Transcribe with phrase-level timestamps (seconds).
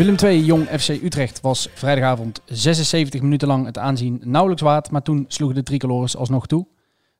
[0.00, 4.90] Willem II Jong FC Utrecht was vrijdagavond 76 minuten lang het aanzien nauwelijks waard.
[4.90, 6.66] Maar toen sloegen de tricolores alsnog toe.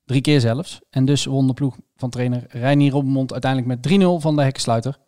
[0.05, 0.81] Drie keer zelfs.
[0.91, 4.99] En dus won de ploeg van trainer Reinier Robbenmond uiteindelijk met 3-0 van de hekkensluiter.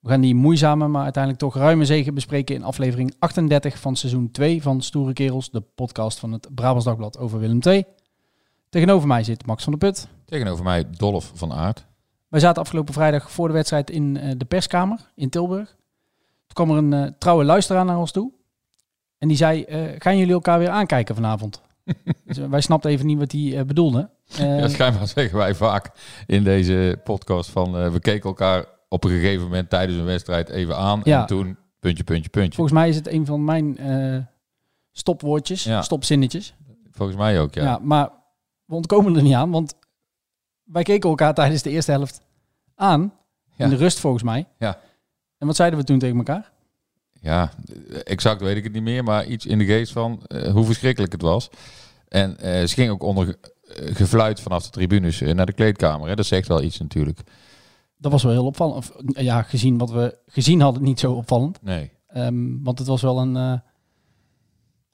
[0.00, 4.30] We gaan die moeizame, maar uiteindelijk toch ruime zegen bespreken in aflevering 38 van seizoen
[4.30, 7.84] 2 van Stoere Kerels, de podcast van het Brabants Dagblad over Willem II.
[8.68, 10.08] Tegenover mij zit Max van der Put.
[10.24, 11.86] Tegenover mij Dolf van Aert.
[12.28, 15.76] Wij zaten afgelopen vrijdag voor de wedstrijd in eh, de perskamer in Tilburg.
[16.56, 18.32] Kwam er een eh, trouwe luisteraar naar ons toe.
[19.18, 21.60] En die zei, eh, gaan jullie elkaar weer aankijken vanavond?
[22.24, 24.10] Dus, eh, wij snapten even niet wat hij bedoelde.
[24.24, 25.90] Ja, schijnbaar zeggen wij vaak
[26.26, 30.76] in deze podcast van we keken elkaar op een gegeven moment tijdens een wedstrijd even
[30.76, 31.20] aan Ja.
[31.20, 32.52] en toen puntje, puntje, puntje.
[32.54, 33.78] volgens mij is het een van mijn
[34.92, 35.82] stopwoordjes, Ja.
[35.82, 36.54] stopzinnetjes.
[36.90, 37.62] Volgens mij ook, ja.
[37.62, 37.78] Ja.
[37.82, 38.10] maar
[38.64, 39.74] we ontkomen er niet aan, want
[40.64, 42.20] wij keken elkaar tijdens de eerste helft
[42.74, 43.12] aan.
[43.56, 43.64] Ja.
[43.64, 44.46] In de rust volgens mij.
[44.58, 44.78] Ja.
[45.38, 46.52] En wat zeiden we toen tegen elkaar?
[47.20, 47.50] Ja,
[48.04, 51.12] exact weet ik het niet meer, maar iets in de geest van eh, hoe verschrikkelijk
[51.12, 51.50] het was.
[52.08, 56.08] En eh, ze ging ook onder eh, gefluit vanaf de tribunes naar de kleedkamer.
[56.08, 56.14] Hè.
[56.14, 57.20] Dat zegt wel iets natuurlijk.
[57.98, 58.76] Dat was wel heel opvallend.
[58.76, 61.62] Of, ja, gezien wat we gezien hadden, niet zo opvallend.
[61.62, 63.58] Nee, Ehm, want het was wel een, eh,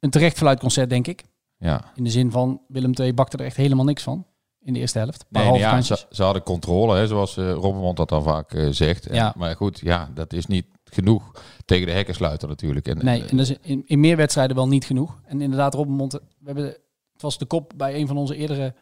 [0.00, 1.24] een terecht fluitconcert, denk ik.
[1.58, 1.84] ja.
[1.94, 4.26] In de zin van Willem II bakte er echt helemaal niks van
[4.64, 5.24] in de eerste helft.
[5.30, 8.68] Paar Nee, ja, ze, ze hadden controle, hè, zoals uh, Robbenmond dat dan vaak eh,
[8.70, 9.06] zegt.
[9.06, 9.32] En-.
[9.36, 11.32] Maar goed, ja, dat is niet genoeg
[11.64, 12.88] tegen de hekkensluiter natuurlijk.
[12.88, 15.20] En, Nee, eh, en dat is in, in meer wedstrijden wel niet genoeg.
[15.24, 16.64] En inderdaad, Robbenmond, we hebben,
[17.12, 18.74] het was de kop bij een van onze eerdere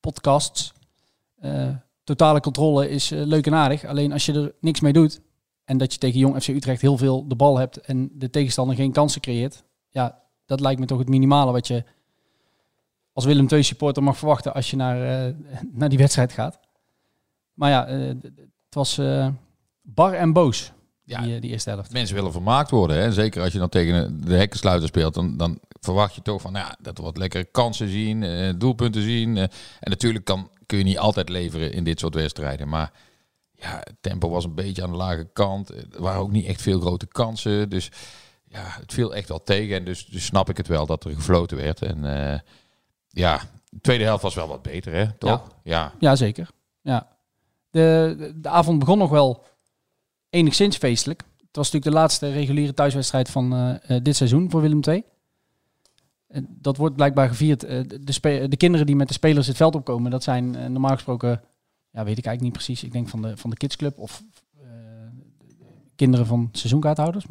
[0.00, 0.72] podcasts.
[2.04, 3.84] Totale controle is leuk en aardig.
[3.84, 5.20] Alleen als je er niks mee doet
[5.64, 8.76] en dat je tegen Jong FC Utrecht heel veel de bal hebt en de tegenstander
[8.76, 9.64] geen kansen creëert.
[9.90, 11.84] Ja, dat lijkt me toch het minimale wat je
[13.18, 15.34] als Willem II supporter mag verwachten als je naar, eh,
[15.72, 16.58] naar die wedstrijd gaat.
[17.54, 19.28] Maar ja, eh, het was eh,
[19.82, 20.72] bar en boos,
[21.04, 21.20] Ja.
[21.22, 21.92] die, die eerste helft.
[21.92, 22.96] mensen willen vermaakt worden.
[22.96, 23.12] Hè.
[23.12, 26.66] Zeker als je dan tegen de hekkensluiter speelt, dan, dan verwacht je toch van nou
[26.66, 29.36] ja, dat wat lekkere kansen zien, eh, doelpunten zien.
[29.36, 29.42] eh.
[29.80, 32.68] en natuurlijk kan, kun je niet altijd leveren in dit soort wedstrijden.
[32.68, 32.92] Maar
[33.52, 35.68] ja, het tempo was een beetje aan de lage kant.
[35.70, 37.68] Er waren ook niet echt veel grote kansen.
[37.68, 37.90] Dus
[38.44, 39.76] ja, het viel echt wel tegen.
[39.76, 41.82] En dus, dus snap ik het wel dat er gefloten werd.
[41.82, 42.38] En eh,
[43.18, 43.40] ja,
[43.70, 45.12] de tweede helft was wel wat beter, hè?
[45.12, 45.48] Toch?
[45.62, 45.92] Ja.
[45.98, 46.50] Ja, zeker.
[46.80, 47.08] Ja.
[47.70, 49.44] De, de, de avond begon nog wel
[50.30, 51.20] enigszins feestelijk.
[51.20, 55.04] Het was natuurlijk de laatste reguliere thuiswedstrijd van eh, eh, dit seizoen voor Willem II.
[56.28, 57.64] En dat wordt blijkbaar gevierd.
[57.64, 61.30] eh, de, de, kinderen die met de spelers het veld opkomen, dat zijn normaal gesproken,
[61.90, 62.82] ja, weet ik eigenlijk niet precies.
[62.82, 64.22] Ik denk van de, van de kidsclub of
[65.96, 67.26] kinderen van seizoenkaarthouders.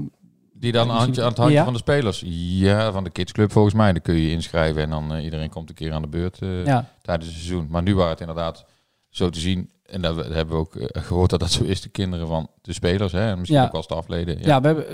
[0.60, 1.64] Die dan Ja, aan, het handje Ja.
[1.64, 2.24] van de spelers.
[2.26, 3.92] Ja, van de kidsclub volgens mij.
[3.94, 6.42] Dan kun je je inschrijven en dan eh, iedereen komt een keer aan de beurt
[6.42, 7.68] eh, Ja, tijdens het seizoen.
[7.70, 8.66] Maar nu waren het inderdaad
[9.10, 9.72] zo te zien.
[9.86, 11.82] En dat we- hebben we ook eh, gehoord dat dat zo is.
[11.82, 13.12] De kinderen van de spelers.
[13.12, 13.66] Hè, en misschien Ja.
[13.66, 14.40] ook als de afleden.
[14.42, 14.86] Ja, we hebben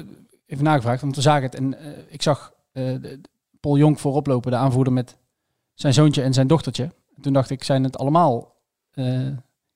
[0.46, 1.56] even nagevraagd, want we zagen het.
[1.56, 1.76] En
[2.10, 2.54] ik zag
[3.60, 5.18] Paul Jonk voorop lopen, de aanvoerder met
[5.74, 6.90] zijn zoontje en zijn dochtertje.
[7.22, 8.56] Toen dacht ik, zijn het allemaal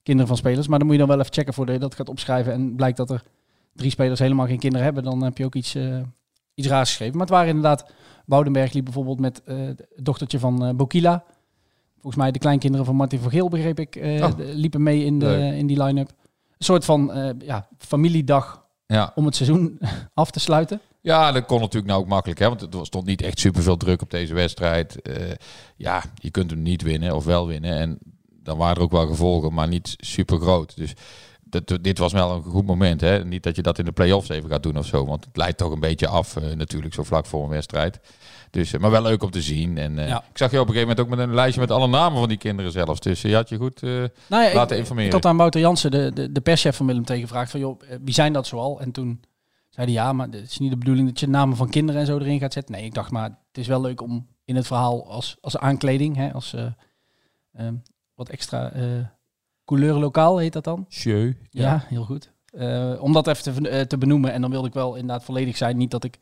[0.03, 0.67] kinderen van spelers?
[0.67, 2.53] Maar dan moet je dan wel even checken voordat je dat gaat opschrijven.
[2.53, 3.23] En blijkt dat er
[3.77, 5.03] drie spelers helemaal geen kinderen hebben.
[5.03, 5.99] Dan heb je ook iets, eh,
[6.53, 7.13] iets raars geschreven.
[7.17, 7.85] Maar het waren inderdaad...
[8.25, 11.23] Woudenberg liep bijvoorbeeld met eh, het dochtertje van eh, Bokila.
[11.93, 14.29] Volgens mij de kleinkinderen van Martin van Geel, begreep ik, Oh.
[14.37, 15.53] liepen mee in, de, Leuk.
[15.53, 16.09] in die line-up.
[16.57, 17.11] Een soort van
[17.45, 19.11] ja, familiedag Ja.
[19.15, 19.79] om het seizoen
[20.13, 20.81] af te sluiten.
[21.01, 22.39] ja, dat kon natuurlijk nou ook makkelijk.
[22.39, 24.99] Hè, want er stond niet echt super veel druk op deze wedstrijd.
[25.77, 27.73] Ja, je kunt hem niet winnen of wel winnen.
[27.77, 27.97] En
[28.43, 30.75] dan waren er ook wel gevolgen, maar niet super groot.
[30.77, 30.93] Dus
[31.49, 33.01] dat, dit was wel een goed moment.
[33.01, 33.25] Hè?
[33.25, 35.05] Niet dat je dat in de play-offs even gaat doen of zo.
[35.05, 37.99] Want het leidt toch een beetje af eh, natuurlijk, zo vlak voor een wedstrijd.
[38.51, 39.77] Dus, eh, maar wel leuk om te zien.
[39.77, 40.23] En eh, Ja.
[40.29, 42.27] ik zag je op een gegeven moment ook met een lijstje met alle namen van
[42.27, 42.99] die kinderen zelfs.
[42.99, 45.05] Dus je had je goed Nou ja, laten ik, informeren.
[45.07, 47.81] ik had aan Wouter Jansen, de, de, de perschef van Willem II, gevraagd van, joh,
[48.03, 48.79] wie zijn dat zoal?
[48.81, 49.21] En toen
[49.69, 52.07] zei hij, ja, maar het is niet de bedoeling dat je namen van kinderen en
[52.07, 52.75] zo erin gaat zetten.
[52.75, 56.15] Nee, ik dacht, maar het is wel leuk om in het verhaal als, als aankleding,
[56.15, 56.65] hè, als eh,
[57.53, 57.75] ehm,
[58.15, 58.71] wat extra
[59.67, 60.85] couleur lokaal heet dat dan?
[60.89, 61.33] Sjeu.
[61.49, 62.31] Ja, heel goed.
[62.51, 64.31] Eh, om dat even te, eh, te benoemen.
[64.33, 65.77] En dan wilde ik wel inderdaad volledig zijn.
[65.77, 66.17] Niet dat ik,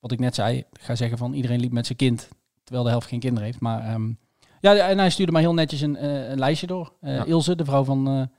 [0.00, 2.28] wat ik net zei, ga zeggen van iedereen liep met zijn kind.
[2.64, 3.60] Terwijl de helft geen kinderen heeft.
[3.60, 4.12] Maar ehm,
[4.60, 6.92] ja, en hij stuurde mij heel netjes een, eh, een lijstje door.
[7.00, 7.24] Ja.
[7.24, 8.30] Ilse, de vrouw van,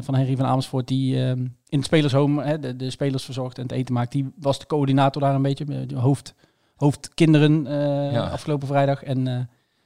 [0.00, 1.38] van Henry van Amersfoort, die ehm,
[1.68, 4.12] in het spelershome hè, de, de spelers verzorgt en het eten maakt.
[4.12, 6.34] Die was de coördinator daar een beetje, de hoofd,
[6.76, 7.64] hoofdkinderen
[8.12, 8.28] Ja.
[8.28, 9.02] afgelopen vrijdag.
[9.02, 9.24] En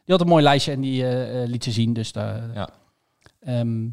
[0.05, 1.05] die had een mooi lijstje en die
[1.47, 1.93] liet ze zien.
[1.93, 2.69] Dus daar, Ja.
[3.41, 3.89] Ehm,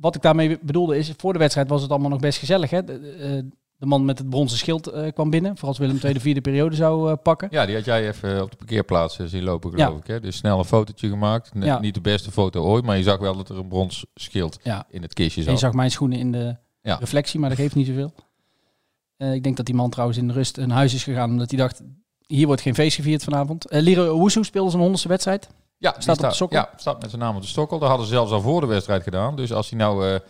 [0.00, 2.70] wat ik daarmee bedoelde is, voor de wedstrijd was het allemaal nog best gezellig.
[2.70, 2.84] Hè?
[2.84, 3.42] De, de, eh,
[3.78, 6.40] de man met het bronzen schild eh, kwam binnen, voor als Willem II de vierde
[6.40, 7.48] periode zou eh, pakken.
[7.50, 9.96] Ja, die had jij even op de parkeerplaats zien lopen, geloof Ja.
[9.98, 10.06] ik.
[10.06, 10.20] Hè?
[10.20, 11.50] Dus snel een fotootje gemaakt.
[11.60, 11.78] Ja.
[11.80, 14.86] Niet de beste foto ooit, maar je zag wel dat er een brons schild Ja.
[14.90, 15.60] in het kistje En je zat.
[15.60, 18.12] zag mijn schoenen in de reflectie, maar dat geeft niet zoveel.
[19.16, 21.50] Eh, ik denk dat die man trouwens in de rust een huis is gegaan, omdat
[21.50, 21.82] hij dacht,
[22.26, 23.68] hier wordt geen feest gevierd vanavond.
[23.68, 25.48] Eh Liro Owusu speelde zijn honderdste wedstrijd.
[25.78, 26.58] Ja, Staat op de sokkel?
[26.58, 27.78] Ja, staat met zijn naam op de stokkel.
[27.78, 29.36] Dat hadden ze zelfs al voor de wedstrijd gedaan.
[29.36, 30.20] Dus als hij nou, eh, eh,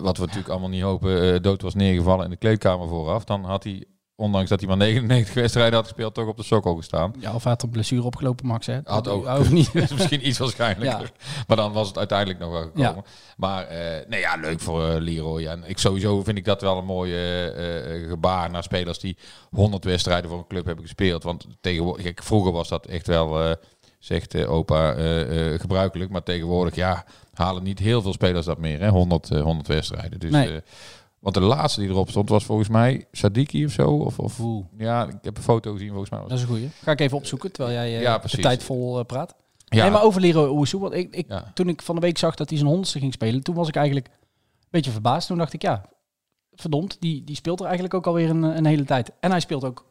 [0.00, 3.44] wat we natuurlijk allemaal niet hopen, eh, dood was neergevallen in de kleedkamer vooraf, dan
[3.44, 3.84] had hij,
[4.16, 7.14] ondanks dat hij maar 99 wedstrijden had gespeeld, toch op de sokkel gestaan.
[7.18, 8.66] Ja, of hij had een blessure opgelopen, Max.
[8.66, 8.78] Hè?
[8.84, 9.26] Had ook.
[9.26, 9.74] Hoeft niet.
[9.74, 11.12] Is misschien iets waarschijnlijker.
[11.46, 13.04] Maar dan was het uiteindelijk nog wel gekomen.
[13.04, 13.10] Ja.
[13.36, 13.66] Maar
[14.08, 15.46] nee, ja, leuk voor Leroy.
[15.46, 19.16] En ik, sowieso vind ik dat wel een mooi eh, gebaar naar spelers die
[19.50, 21.22] 100 wedstrijden voor een club hebben gespeeld.
[21.22, 23.56] Want tegenwoordig, vroeger was dat echt wel,
[24.06, 26.10] zegt eh, opa, eh, eh, gebruikelijk.
[26.10, 27.04] Maar tegenwoordig, ja,
[27.34, 28.80] halen niet heel veel spelers dat meer.
[28.80, 28.88] Hè?
[28.88, 30.20] 100, eh, 100 wedstrijden.
[30.20, 30.60] Dus, Nee.
[31.18, 33.88] want de laatste die erop stond was volgens mij Sadiki of zo.
[33.90, 34.40] Of, of,
[34.78, 36.20] ja, ik heb een foto gezien volgens mij.
[36.20, 36.68] Was Dat is een goeie.
[36.82, 39.34] Ga ik even opzoeken, terwijl jij Ja, de tijd vol praat.
[39.64, 41.50] ja, Nee, maar over Lero Owusu, want ik, ik, Ja.
[41.54, 43.76] toen ik van de week zag dat hij zijn honderdste ging spelen, toen was ik
[43.76, 45.26] eigenlijk een beetje verbaasd.
[45.28, 45.84] Toen dacht ik, ja,
[46.54, 49.10] verdomd, die, die speelt er eigenlijk ook alweer een, een hele tijd.
[49.20, 49.84] En hij speelt ook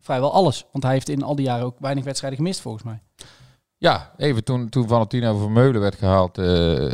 [0.00, 3.00] vrijwel alles, want hij heeft in al die jaren ook weinig wedstrijden gemist, volgens mij.
[3.78, 6.90] Ja, even toen, toen Valentino Vermeulen werd gehaald eh,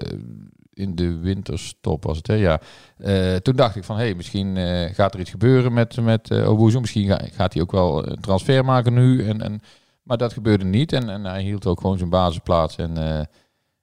[0.72, 2.34] in de winterstop was het, hè?
[2.34, 2.60] Ja.
[2.96, 6.30] Eh, toen dacht ik van, hé, hey, misschien eh, gaat er iets gebeuren met, met
[6.46, 6.80] Obuzu.
[6.80, 9.26] Misschien ga- gaat hij ook wel een transfer maken nu.
[9.28, 9.60] En, en,
[10.02, 10.92] maar dat gebeurde niet.
[10.92, 12.76] En, en hij hield ook gewoon zijn basisplaats.
[12.76, 13.28] En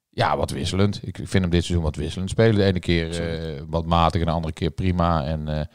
[0.10, 1.00] ja, wat wisselend.
[1.08, 2.56] Ik vind hem dit seizoen wat wisselend spelen.
[2.56, 3.22] De ene keer
[3.68, 5.26] wat matig en de andere keer prima.
[5.26, 5.70] En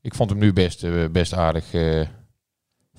[0.00, 1.64] ik vond hem nu best, best aardig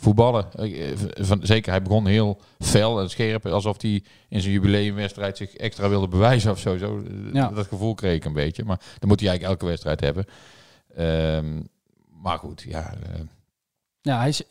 [0.03, 0.53] voetballen.
[0.53, 0.91] Eh,
[1.25, 3.45] van, zeker, hij begon heel fel en scherp.
[3.45, 6.77] Alsof hij in zijn jubileumwedstrijd zich extra wilde bewijzen of zo.
[6.77, 6.97] zo.
[7.07, 7.47] Eh, Ja.
[7.47, 8.63] Dat gevoel kreeg ik een beetje.
[8.63, 10.25] Maar dan moet hij eigenlijk elke wedstrijd hebben.
[10.95, 11.61] Ehm,
[12.21, 12.93] maar goed, ja.
[12.93, 13.19] eh,
[14.01, 14.41] Ja, hij is,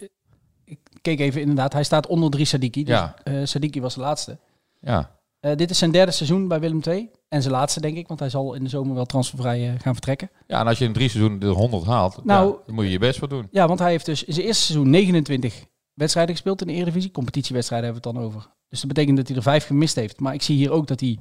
[0.65, 2.85] ik keek even inderdaad, hij staat onder drie Sadiki.
[2.85, 2.95] Dus,
[3.25, 3.47] Ja.
[3.47, 4.39] Sadiki was de laatste.
[4.81, 5.21] ja.
[5.57, 7.11] Dit is zijn derde seizoen bij Willem II.
[7.33, 9.93] En zijn laatste, denk ik, want hij zal in de zomer wel transfervrij eh, gaan
[9.93, 10.31] vertrekken.
[10.47, 12.91] ja, en als je in drie seizoenen de 100 haalt, Nou- ja, dan moet je
[12.91, 13.49] je best voor doen.
[13.51, 17.11] Ja, want hij heeft dus in zijn eerste seizoen 29 wedstrijden gespeeld in de Eredivisie.
[17.11, 18.51] Competitiewedstrijden hebben we het dan over.
[18.69, 20.21] Dus dat betekent dat hij er vijf gemist heeft.
[20.21, 21.19] Maar ik zie hier ook dat hij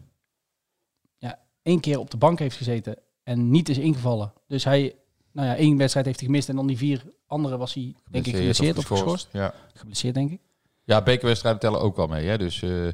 [1.17, 4.33] ja, één keer op de bank heeft gezeten en niet is ingevallen.
[4.47, 4.95] Dus hij,
[5.31, 8.25] nou ja, één wedstrijd heeft hij gemist en dan die vier andere was hij, denk
[8.25, 9.27] ik, geblesseerd of geschorst.
[9.31, 9.53] Ja.
[9.73, 10.39] Geblesseerd, denk ik.
[10.83, 12.27] Ja, bekerwedstrijden tellen ook wel mee.
[12.27, 12.37] Hè?
[12.37, 12.87] Dus, eh,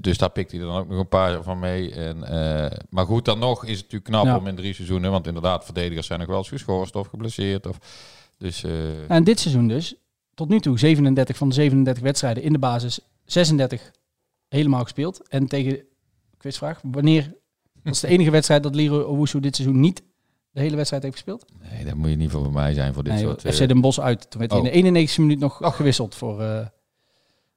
[0.00, 1.94] dus daar pikt hij dan ook nog een paar van mee.
[1.94, 4.36] En, eh, maar goed, dan nog is het natuurlijk knap Ja.
[4.36, 5.10] om in drie seizoenen...
[5.10, 7.66] want inderdaad, verdedigers zijn nog wel eens geschorst of geblesseerd.
[7.66, 7.78] Of,
[8.38, 9.94] dus eh, En dit seizoen dus,
[10.34, 13.90] tot nu toe 37 van de 37 wedstrijden in de basis, 36
[14.48, 15.28] helemaal gespeeld.
[15.28, 15.82] En tegen,
[16.36, 17.34] quizvraag, wanneer
[17.82, 20.02] was de enige wedstrijd dat Leroy Owusu dit seizoen niet
[20.50, 21.44] de hele wedstrijd heeft gespeeld?
[21.70, 23.40] nee, dat moet je niet voor mij zijn voor dit Nee, soort...
[23.40, 24.30] FC eh, Den Bosch uit.
[24.30, 24.66] Toen werd hij oh.
[24.66, 26.66] in de 91 minuut nog gewisseld voor eh,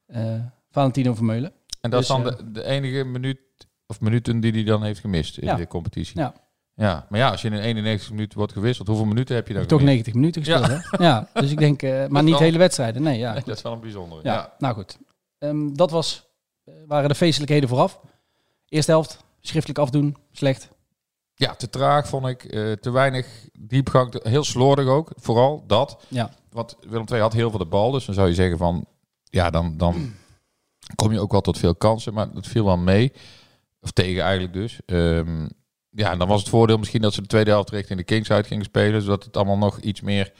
[0.06, 1.54] eh, Valentino Vermeulen.
[1.82, 3.40] En dat is dus, dan de, de enige minuut
[3.88, 5.56] of minuten die hij dan heeft gemist in Ja.
[5.56, 6.20] de competitie.
[6.20, 6.34] Ja.
[6.76, 7.06] ja.
[7.10, 9.80] Maar ja, als je in 91 minuten wordt gewisseld, hoeveel minuten heb je dan toch
[9.80, 9.96] gemist?
[10.06, 10.68] 90 minuten gespeeld,
[10.98, 11.04] hè?
[11.06, 13.02] Ja, dus ik denk, eh, maar niet wel- hele wedstrijden.
[13.02, 13.34] Nee, ja.
[13.34, 14.22] Nee, dat is wel een bijzondere.
[14.24, 14.54] Ja, ja.
[14.58, 14.98] nou goed.
[15.38, 16.26] Ehm, dat was,
[16.64, 18.00] eh, waren de feestelijkheden vooraf.
[18.68, 20.70] Eerste helft, schriftelijk afdoen, slecht.
[21.36, 22.44] Ja, te traag vond ik.
[22.44, 24.12] eh, te weinig diepgang.
[24.12, 25.12] te- heel slordig ook.
[25.16, 26.04] Vooral dat.
[26.08, 26.30] Ja.
[26.50, 27.92] Want Willem II had heel veel de bal.
[27.92, 28.86] Dus dan zou je zeggen van...
[29.24, 30.14] Ja, dan, dan
[30.96, 32.14] kom je ook wel tot veel kansen.
[32.14, 33.12] Maar dat viel wel mee.
[33.82, 34.80] Of tegen eigenlijk dus.
[34.86, 35.48] Ehm,
[35.90, 38.32] ja, en dan was het voordeel misschien dat ze de tweede helft richting de Kings
[38.32, 39.02] uit gingen spelen.
[39.02, 40.32] Zodat het allemaal nog iets meer...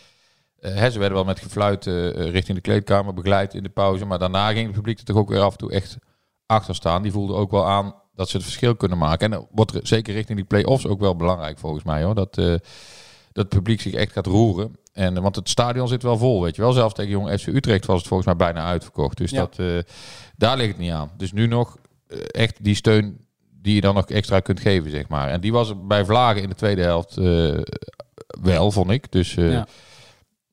[0.60, 4.06] eh, hè, ze werden wel met gefluit eh, richting de kleedkamer begeleid in de pauze.
[4.06, 5.98] Maar daarna ging het publiek er toch ook weer af en toe echt
[6.46, 7.02] achter staan.
[7.02, 9.26] Die voelde ook wel aan dat ze het verschil kunnen maken.
[9.32, 12.04] En dat wordt er zeker richting die play-offs ook wel belangrijk volgens mij.
[12.04, 12.16] Hoor.
[12.16, 12.46] Dat, eh,
[13.32, 14.76] dat het publiek zich echt gaat roeren.
[14.94, 16.72] En, want het stadion zit wel vol, weet je wel.
[16.72, 19.18] Zelfs tegen Jong FC Utrecht was het volgens mij bijna uitverkocht.
[19.18, 19.48] Dus Ja.
[19.56, 19.86] dat,
[20.40, 21.12] daar ligt het niet aan.
[21.18, 21.78] Dus nu nog
[22.08, 23.26] eh, echt die steun
[23.62, 25.30] die je dan nog extra kunt geven, zeg maar.
[25.30, 27.58] En die was bij Vlagen in de tweede helft eh,
[28.42, 29.12] wel, vond ik.
[29.12, 29.68] Dus eh, Ja.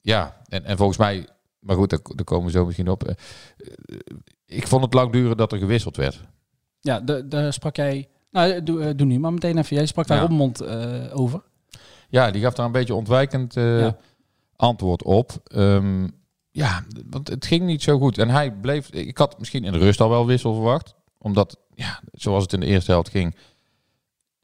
[0.01, 1.29] ja, en, en volgens mij...
[1.61, 3.15] Maar goed, daar, daar komen we zo misschien op.
[4.47, 6.21] Ik vond het lang duren dat er gewisseld werd.
[6.81, 8.09] Ja, daar sprak jij...
[8.31, 9.77] Nou, doe, doe nu maar meteen even.
[9.77, 10.51] Jij sprak daar Ja.
[10.53, 11.43] Eh over.
[12.09, 13.97] Ja, die gaf daar een beetje ontwijkend Ja.
[14.57, 15.33] antwoord op.
[15.45, 16.09] Ehm,
[16.57, 18.19] ja, want het ging niet zo goed.
[18.19, 18.91] En hij bleef...
[18.91, 20.95] Ik had misschien in de rust al wel wissel verwacht.
[21.19, 23.37] Omdat, ja, zoals het in de eerste helft ging...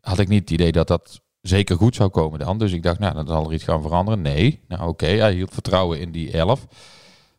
[0.00, 2.59] had ik niet het idee dat dat zeker goed zou komen dan.
[2.59, 4.23] Dus ik dacht, nou, dan zal er iets gaan veranderen.
[4.23, 6.66] Nee, nou oké, hij hield vertrouwen in die 11.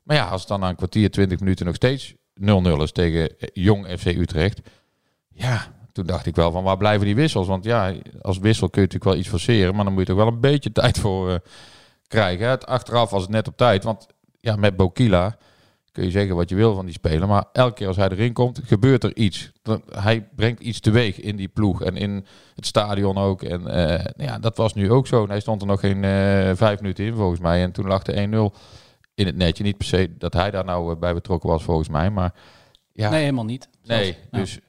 [0.03, 2.15] Maar ja, als het dan na een kwartier, 20 minuten nog steeds 0-0
[2.81, 4.61] is tegen jong FC Utrecht.
[5.27, 7.47] Ja, toen dacht ik wel van waar blijven die wissels?
[7.47, 10.23] Want ja, als wissel kun je natuurlijk wel iets forceren, maar dan moet je toch
[10.23, 11.35] wel een beetje tijd voor uh,
[12.07, 12.49] krijgen.
[12.49, 14.07] Het achteraf was het net op tijd, want
[14.43, 15.37] ja, met Bokila
[15.91, 18.33] kun je zeggen wat je wil van die speler, maar elke keer als hij erin
[18.33, 19.51] komt, gebeurt er iets.
[19.91, 23.43] Hij brengt iets teweeg in die ploeg en in het stadion ook.
[23.43, 25.23] En uh, ja, dat was nu ook zo.
[25.23, 28.03] En hij stond er nog geen uh, vijf minuten in volgens mij en toen lag
[28.03, 28.59] de 1-0
[29.15, 29.63] in het netje.
[29.63, 32.33] Niet per se dat hij daar nou bij betrokken was volgens mij, maar
[32.91, 33.09] ja.
[33.09, 33.69] Nee, helemaal niet.
[33.83, 34.59] Nee, dus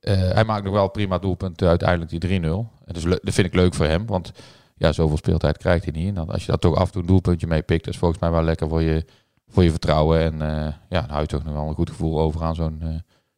[0.00, 2.42] hij maakt nog wel prima doelpunten, uiteindelijk die 3-0.
[2.42, 4.32] En dus dat vind ik leuk voor hem, want
[4.78, 6.08] ja, zoveel speeltijd krijgt hij niet.
[6.08, 8.20] En dan, als je dat toch af en toe een doelpuntje mee pikt, is volgens
[8.20, 9.04] mij wel lekker voor je,
[9.48, 10.20] voor je vertrouwen.
[10.20, 12.80] En uh, ja, dan hou je toch nog wel een goed gevoel over aan zo'n
[12.82, 12.88] uh,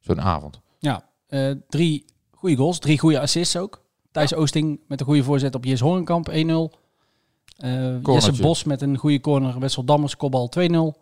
[0.01, 0.61] zo'n avond.
[0.79, 1.05] Ja,
[1.69, 3.83] drie goede goals, drie goede assists ook.
[4.13, 6.35] Thijs Oosting met een goede voorzet op Jes Horenkamp 1-0.
[8.03, 11.01] Jesse Bos met een goede corner, Wessel Dammers, kopbal 2-0.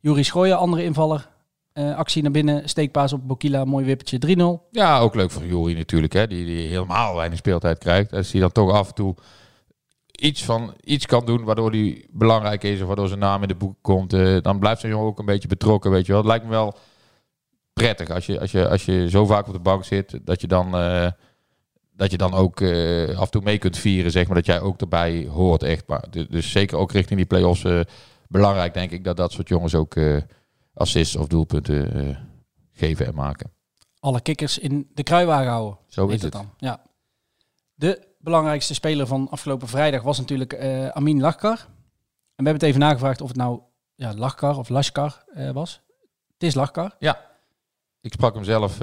[0.00, 1.28] Jurie Schooijen, andere invaller,
[1.74, 4.70] uh, actie naar binnen, steekpaas op Bokila, mooi wippertje 3-0.
[4.70, 8.12] Ja, ook leuk voor Jori natuurlijk, hè, die, die helemaal weinig speeltijd krijgt.
[8.12, 9.14] Als hij dan toch af en toe
[10.20, 13.54] iets, van, iets kan doen waardoor hij belangrijk is of waardoor zijn naam in de
[13.54, 16.20] boek komt, uh, dan blijft zijn jongen ook een beetje betrokken, weet je wel.
[16.20, 16.74] Het lijkt me wel
[17.72, 20.46] prettig als je, als je, als je zo vaak op de bank zit, dat je
[20.46, 21.10] dan, uh,
[21.92, 22.62] dat je dan ook
[23.16, 25.86] af en toe mee kunt vieren, zeg maar, dat jij ook erbij hoort, echt.
[25.86, 27.64] Maar, dus, zeker ook richting die play-offs
[28.28, 29.94] belangrijk, denk ik, dat dat soort jongens ook
[30.74, 32.16] assists of doelpunten
[32.72, 33.50] geven en maken.
[34.00, 35.78] Alle kikkers in de kruiwagen houden.
[35.86, 36.32] Zo is het.
[36.32, 36.50] Dan.
[36.56, 36.82] Ja.
[37.74, 41.58] De belangrijkste speler van afgelopen vrijdag was natuurlijk uh, Amin Lachkar.
[41.58, 43.60] En we hebben het even nagevraagd of het nou
[43.94, 45.80] ja, Lachkar of Lashkar uh, was.
[46.32, 46.96] Het is Lachkar.
[46.98, 47.30] Ja.
[48.00, 48.80] Ik sprak hem zelf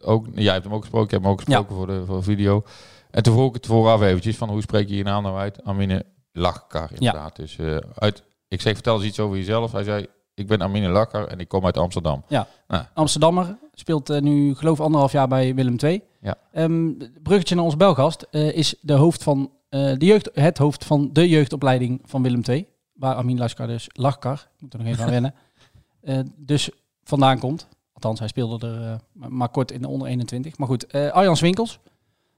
[0.00, 0.26] ook.
[0.34, 1.06] Jij hebt hem ook gesproken.
[1.06, 1.76] Ik heb hem ook gesproken ja.
[1.76, 2.64] voor, de, voor de video.
[3.10, 5.62] En toen vroeg ik het vooraf eventjes van hoe spreek je je naam nou uit?
[5.62, 7.36] Amine Lachkar inderdaad.
[7.36, 7.42] Ja.
[7.42, 7.58] Dus
[7.94, 9.72] uit, ik zeg vertel eens iets over jezelf.
[9.72, 12.24] Hij zei ik ben Amine Lakker en ik kom uit Amsterdam.
[12.28, 12.84] Ja, nou.
[12.94, 13.56] Amsterdammer.
[13.72, 16.02] Speelt uh, nu geloof anderhalf jaar bij Willem II.
[16.20, 16.36] Ja.
[16.52, 20.84] Um, bruggetje naar onze belgast uh, is de hoofd van, uh, de jeugd, het hoofd
[20.84, 22.66] van de jeugdopleiding van Willem II.
[22.92, 25.34] Waar Amine Laskar dus Lakkar, moet er nog even aan wennen,
[26.36, 26.70] dus
[27.04, 27.68] vandaan komt.
[27.92, 30.58] Althans, hij speelde er maar kort in de onder 21.
[30.58, 31.78] Maar goed, Arjan Swinkels,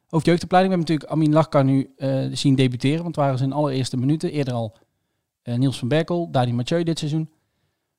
[0.09, 0.75] hoofd jeugdopleiding.
[0.75, 1.91] We hebben natuurlijk Amin Lakkar nu
[2.37, 4.31] zien debuteren, want waren zijn allereerste minuten.
[4.33, 4.77] Eerder al
[5.43, 7.31] Niels van Berkel, Dani Mathieu dit seizoen.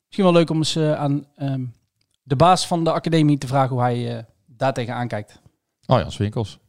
[0.10, 1.74] Misschien wel leuk om eens uh, aan um,
[2.24, 5.42] de baas van de academie te vragen hoe hij uh, daar tegenaan kijkt.
[5.86, 6.60] Oh ja, Swinkels.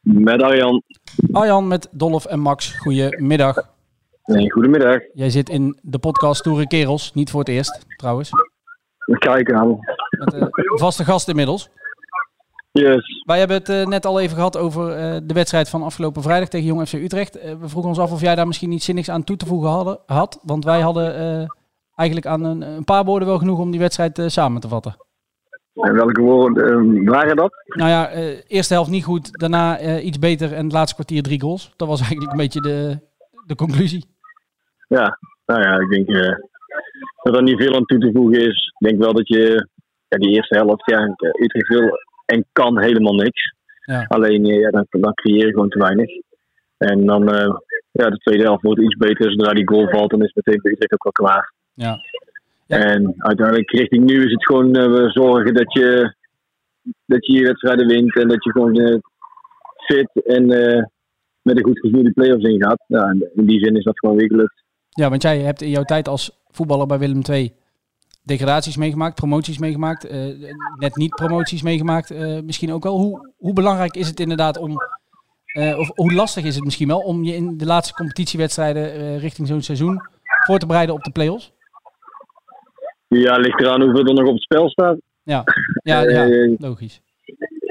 [0.00, 0.82] Met Arjan.
[1.32, 2.78] Arjan met Dolf en Max.
[2.78, 3.74] Goedemiddag.
[4.24, 5.00] Nee, goedemiddag.
[5.14, 7.12] Jij zit in de podcast Toere Kerels.
[7.14, 8.30] Niet voor het eerst, trouwens.
[9.18, 9.78] Kijk aan.
[10.24, 11.70] Met, uh, vaste gast inmiddels.
[12.72, 13.22] Yes.
[13.26, 16.48] Wij hebben het uh, net al even gehad over uh, de wedstrijd van afgelopen vrijdag
[16.48, 17.34] tegen Jong FC Utrecht.
[17.34, 19.98] we vroegen ons af of jij daar misschien iets zinnigs aan toe te voegen hadden,
[20.06, 20.40] had.
[20.42, 21.48] Want wij hadden
[21.94, 24.96] eigenlijk aan een, een, paar woorden wel genoeg om die wedstrijd samen te vatten.
[25.74, 27.52] En welke woorden waren dat?
[27.66, 28.10] Nou ja,
[28.46, 31.72] eerste helft niet goed, daarna iets beter en het laatste kwartier drie goals.
[31.76, 32.98] Dat was eigenlijk een beetje de,
[33.46, 34.04] de conclusie.
[34.88, 36.36] Ja, nou ja, ik denk
[37.22, 38.72] dat er niet veel aan toe te voegen is.
[38.78, 39.68] Ik denk wel dat je
[40.14, 43.54] ja, die eerste helft, ja, Utrecht wil en kan helemaal niks.
[43.84, 44.04] Ja.
[44.08, 46.10] Alleen ja, dan, dan creëer je gewoon te weinig.
[46.76, 47.56] En dan, uh,
[47.90, 49.30] ja, de tweede helft wordt iets beter.
[49.30, 51.52] Zodra die goal valt, dan is meteen Utrecht ook wel klaar.
[51.74, 51.98] Ja.
[52.66, 52.78] ja.
[52.78, 56.14] En uiteindelijk richting nu is het gewoon uh, zorgen dat je,
[57.06, 58.16] dat je je wedstrijden wint.
[58.16, 58.96] En dat je gewoon uh,
[59.86, 60.46] fit en
[61.42, 62.84] met een goed gevoel de play-offs ingaat.
[62.86, 64.62] Ja, in die zin is dat gewoon weer gelukt.
[64.88, 67.52] Ja, want jij hebt in jouw tijd als voetballer bij Willem II
[68.24, 72.10] degradaties meegemaakt, promoties meegemaakt, uh, net niet promoties meegemaakt.
[72.10, 72.96] Uh, misschien ook wel.
[72.96, 74.70] Hoe, hoe belangrijk is het inderdaad om,
[75.58, 79.48] uh, of hoe lastig is het misschien wel om je in de laatste competitiewedstrijden richting
[79.48, 80.00] zo'n seizoen
[80.46, 81.52] voor te bereiden op de play-offs?
[83.08, 84.98] Ja, ligt eraan hoeveel er nog op het spel staat.
[85.22, 85.42] Ja,
[85.82, 87.00] ja, ja logisch.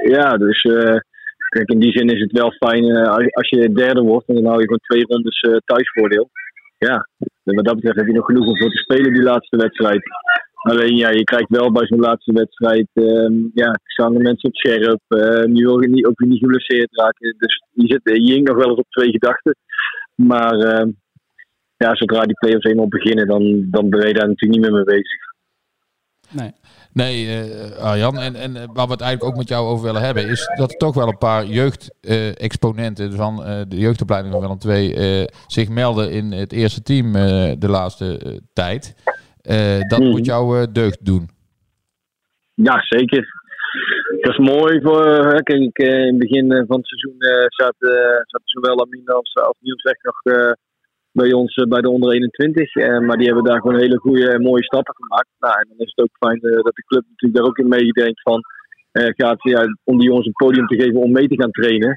[0.04, 0.62] Ja, dus
[1.48, 2.96] kijk, in die zin is het wel fijn
[3.30, 6.30] als je derde wordt en dan hou je gewoon twee rondes thuisvoordeel
[6.78, 7.08] ja,
[7.42, 10.02] wat dat betreft heb je nog genoeg om voor te spelen die laatste wedstrijd.
[10.64, 14.56] Alleen ja, je krijgt wel bij zo'n laatste wedstrijd, um, ja, staan de mensen op
[14.56, 15.00] scherp.
[15.08, 17.34] Uh, nu wil je niet, ook niet geblesseerd raken.
[17.38, 19.56] Dus je, zit, je hing nog wel eens op twee gedachten.
[20.14, 20.92] Maar uh,
[21.76, 24.84] ja, zodra die play-offs eenmaal beginnen, dan, dan ben je daar natuurlijk niet meer mee
[24.84, 25.20] bezig.
[26.30, 26.52] Nee.
[26.92, 28.18] Nee, eh, Arjan.
[28.18, 30.70] En, en eh, waar we het eigenlijk ook met jou over willen hebben, is dat
[30.70, 35.68] er toch wel een paar jeugdexponenten van eh, de jeugdopleiding van Willem II eh, zich
[35.68, 38.94] melden in het eerste team eh, de laatste tijd.
[39.44, 40.10] Eh, dat Mhm.
[40.10, 41.28] moet jou eh, deugd doen.
[42.54, 43.24] Ja, zeker.
[44.20, 45.04] Dat is mooi voor.
[45.42, 49.34] Kijk, eh, in het begin van het seizoen eh zat, eh, zat zowel Amin als,
[49.34, 50.18] als Niels echt nog
[51.12, 52.74] bij ons bij de onder 21.
[52.74, 55.28] Eh, maar die hebben daar gewoon hele goede en mooie stappen gemaakt.
[55.38, 57.68] Nou, en dan is het ook fijn eh, dat de club natuurlijk daar ook in
[57.68, 58.40] meedenkt van.
[58.92, 61.94] eh, gaat ja, om die jongens een podium te geven om mee te gaan trainen.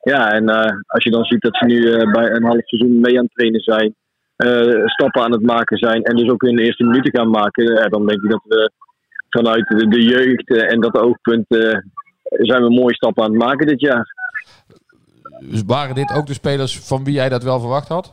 [0.00, 0.48] Ja, en
[0.86, 1.80] als je dan ziet dat ze nu
[2.12, 3.94] bij een half seizoen mee aan het trainen zijn.
[4.42, 7.90] Eh, stappen aan het maken zijn en dus ook in de eerste minuten gaan maken.
[7.90, 8.70] dan denk ik dat we
[9.28, 11.78] vanuit de, de jeugd eh, en dat oogpunt eh,
[12.22, 14.14] zijn we mooie stappen aan het maken dit jaar.
[15.40, 18.10] Dus waren dit ook de spelers van wie jij dat wel verwacht had?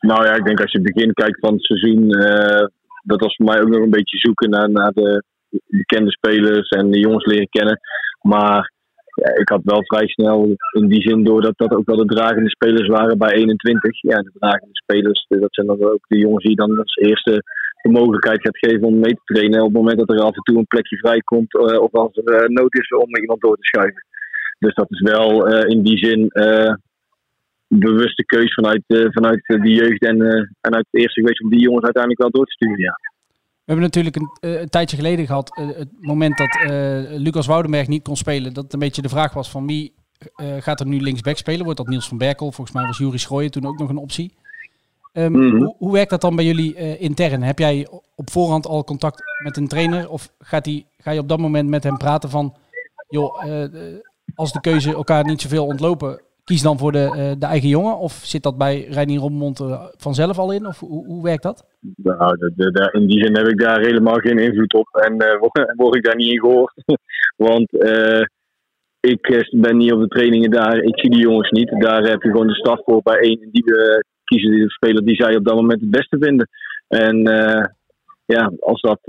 [0.00, 2.08] Nou ja, ik denk als je het begin kijkt van het seizoen,
[3.02, 5.24] dat was voor mij ook nog een beetje zoeken naar, naar de
[5.66, 7.80] bekende spelers en de jongens leren kennen.
[8.20, 8.72] Maar
[9.14, 12.14] ja, ik had wel vrij snel in die zin door dat dat ook wel de
[12.14, 14.00] dragende spelers waren bij 21.
[14.00, 17.42] Ja, de dragende spelers, eh, dat zijn dan ook de jongens die dan als eerste
[17.84, 19.60] de mogelijkheid gaat geven om mee te trainen.
[19.60, 22.34] Op het moment dat er af en toe een plekje vrijkomt eh, of als er
[22.34, 24.04] eh, nood is om iemand door te schuiven.
[24.58, 26.74] Dus dat is wel eh, in die zin eh,
[27.68, 30.22] bewuste keus vanuit, vanuit de jeugd en,
[30.60, 32.78] en uit het eerste geweest om die jongens uiteindelijk wel door te sturen.
[32.78, 33.13] Ja.
[33.64, 36.68] We hebben natuurlijk een, eh, een tijdje geleden gehad, eh, het moment dat eh,
[37.18, 39.94] Lucas Woudenberg niet kon spelen, dat een beetje de vraag was van wie
[40.58, 41.64] gaat er nu linksback spelen?
[41.64, 42.52] Wordt dat Niels van Berkel?
[42.52, 44.34] Volgens mij was Jurie Schooien toen ook nog een optie.
[45.12, 45.56] Ehm, Mhm.
[45.56, 47.42] hoe, hoe werkt dat dan bij jullie intern?
[47.42, 50.10] Heb jij op voorhand al contact met een trainer?
[50.10, 52.56] Of gaat die, ga je op dat moment met hem praten van...
[53.08, 53.44] joh,
[54.34, 56.20] als de keuze elkaar niet zoveel ontlopen...
[56.44, 57.98] kies dan voor de, eh, de eigen jongen?
[57.98, 60.66] Of zit dat bij Reinier Rommond eh, vanzelf al in?
[60.66, 61.66] Of hoe, hoe werkt dat?
[61.96, 65.38] Nou, de, de- in die zin heb ik daar helemaal geen invloed op en eh,
[65.76, 66.74] word, ik daar niet in gehoord.
[67.36, 67.72] Want
[69.00, 71.74] ik ben niet op de trainingen daar, ik zie die jongens niet.
[71.78, 75.04] Daar heb je gewoon de staf voor bij één en die we kiezen de speler
[75.04, 76.48] die zij op dat moment het beste vinden.
[76.88, 77.22] En
[78.24, 79.00] ja, als dat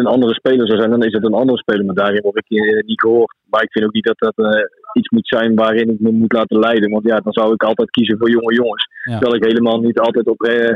[0.00, 1.84] een andere speler zou zijn, dan is het een andere speler.
[1.84, 3.34] Maar daarin word ik eh, niet gehoord.
[3.50, 6.32] Maar ik vind ook niet dat dat eh, iets moet zijn waarin ik me moet
[6.32, 6.90] laten leiden.
[6.90, 8.88] Want ja, dan zou ik altijd kiezen voor jonge jongens.
[9.04, 9.18] Ja.
[9.18, 10.74] Terwijl ik helemaal niet altijd op eh,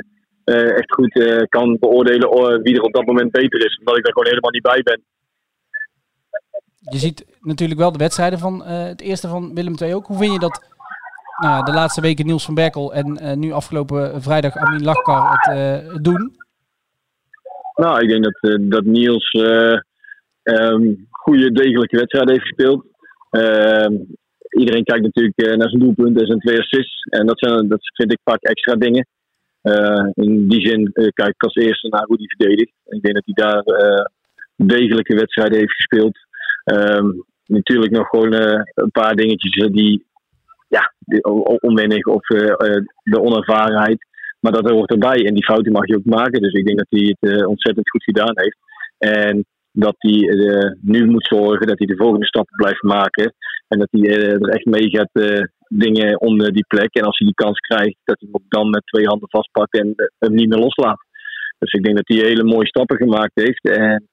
[0.80, 3.78] echt goed kan beoordelen oh, wie er op dat moment beter is.
[3.78, 5.02] Omdat ik daar gewoon helemaal niet bij ben.
[6.92, 10.06] Je ziet natuurlijk wel de wedstrijden van het eerste van Willem II ook.
[10.06, 10.62] Hoe vind je dat
[11.37, 16.43] nou de laatste weken Niels van Berkel en nu afgelopen vrijdag Amin Lachkar het doen?
[17.74, 19.30] Nou, ik denk dat, eh, dat Niels
[20.42, 22.87] ehm, goede, degelijke wedstrijden heeft gespeeld.
[23.30, 23.94] Ehm,
[24.48, 27.02] iedereen kijkt natuurlijk eh, naar zijn doelpunten en zijn twee assists.
[27.02, 29.06] En dat, zijn, dat vind ik vaak extra dingen.
[30.14, 32.72] In die zin kijk ik als eerste naar hoe hij verdedigt.
[32.87, 33.62] Ik denk dat hij daar
[34.56, 36.18] degelijke wedstrijden heeft gespeeld.
[36.64, 37.06] Ehm,
[37.46, 38.32] natuurlijk nog gewoon
[38.74, 40.06] een paar dingetjes die,
[40.68, 40.92] ja,
[41.60, 42.26] onwennig of
[43.02, 44.06] de onervarenheid.
[44.44, 46.42] Maar dat hoort erbij en die fouten mag je ook maken.
[46.42, 48.59] Dus ik denk dat hij het eh, ontzettend goed gedaan heeft.
[48.98, 49.44] En
[49.76, 53.35] dat hij eh, nu moet zorgen dat hij de volgende stappen blijft maken.
[53.68, 55.11] En dat hij eh, er echt mee gaat
[55.68, 56.94] dingen eh, die plek.
[56.94, 59.78] En als hij die kans krijgt, dat hij hem ook dan met twee handen vastpakt
[59.78, 61.04] en hem niet meer loslaat.
[61.59, 63.68] Dus ik denk dat hij hele mooie stappen gemaakt heeft.
[63.68, 64.09] En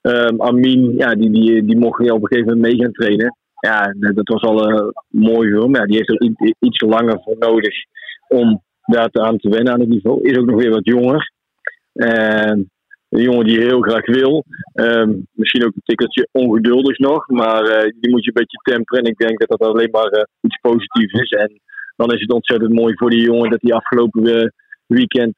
[0.00, 3.36] ehm, Amin, ja, die, die, die mocht op een gegeven moment mee gaan trainen.
[3.60, 5.74] Ja, dat was al mooi voor hem.
[5.74, 7.74] Ja, die heeft er iets langer voor nodig
[8.28, 10.22] om daar te- aan te wennen aan het niveau.
[10.22, 11.32] Is ook nog weer wat jonger.
[11.92, 12.70] En
[13.08, 14.44] een jongen die heel graag wil.
[14.72, 17.28] Ehm, misschien ook een tikkeltje ongeduldig nog.
[17.28, 19.04] Maar eh, die moet je een beetje temperen.
[19.04, 21.30] En ik denk dat dat alleen maar eh, iets positiefs is.
[21.30, 21.60] En
[21.96, 24.48] dan is het ontzettend mooi voor die jongen dat hij afgelopen eh,
[24.86, 25.34] weekend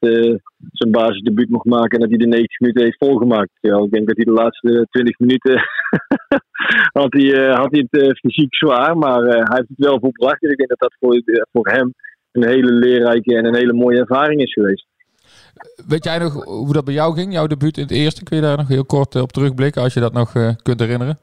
[0.71, 1.89] zijn basisdebuut mocht maken.
[1.89, 3.49] En dat hij de 90 minuten heeft volgemaakt.
[3.59, 5.53] Ja, ik denk dat hij de laatste 20 minuten
[7.01, 8.97] had, hij, had hij het fysiek zwaar.
[8.97, 10.43] Maar hij heeft het wel volbracht.
[10.43, 11.93] En ik denk dat dat voor, voor hem
[12.31, 14.87] een hele leerrijke en een hele mooie ervaring is geweest.
[15.87, 17.33] Weet jij nog hoe dat bij jou ging?
[17.33, 18.23] Jouw debuut in het eerste?
[18.23, 20.79] Kun je daar nog heel kort eh, op terugblikken als je dat nog eh, kunt
[20.79, 21.19] herinneren?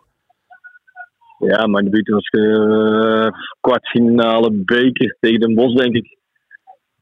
[1.38, 3.28] Ja, mijn debuut was eh
[3.60, 6.16] kwartfinale beker tegen Den Bosch, denk ik.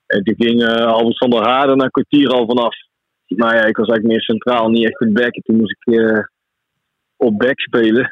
[0.07, 2.75] En toen ging uh, Albert van der Haarden na een kwartier al vanaf.
[3.27, 5.35] Nou ja, ik was eigenlijk meer centraal, niet echt een back.
[5.35, 6.29] En toen moest ik
[7.17, 8.11] op back spelen.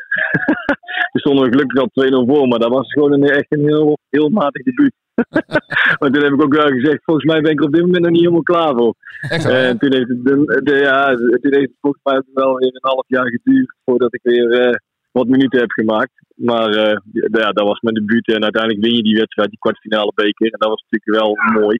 [1.11, 3.99] toen stonden we gelukkig al 2-0 voor, maar dat was gewoon een, echt een heel,
[4.11, 4.93] heel matig debuut.
[5.99, 8.03] maar toen heb ik ook wel gezegd, volgens mij ben ik er op dit moment
[8.03, 8.95] nog niet helemaal klaar voor.
[9.21, 9.45] Echt?
[9.45, 12.91] En toen heeft het, de, de- ja, toen heeft het volgens mij wel weer een
[12.91, 14.75] half jaar geduurd voordat ik weer eh,
[15.13, 16.13] wat minuten heb gemaakt.
[16.35, 20.13] Maar eh, ja, dat was mijn debuut en uiteindelijk win je die wedstrijd, die kwartfinale
[20.15, 20.47] beker.
[20.53, 21.79] En dat was natuurlijk wel mooi.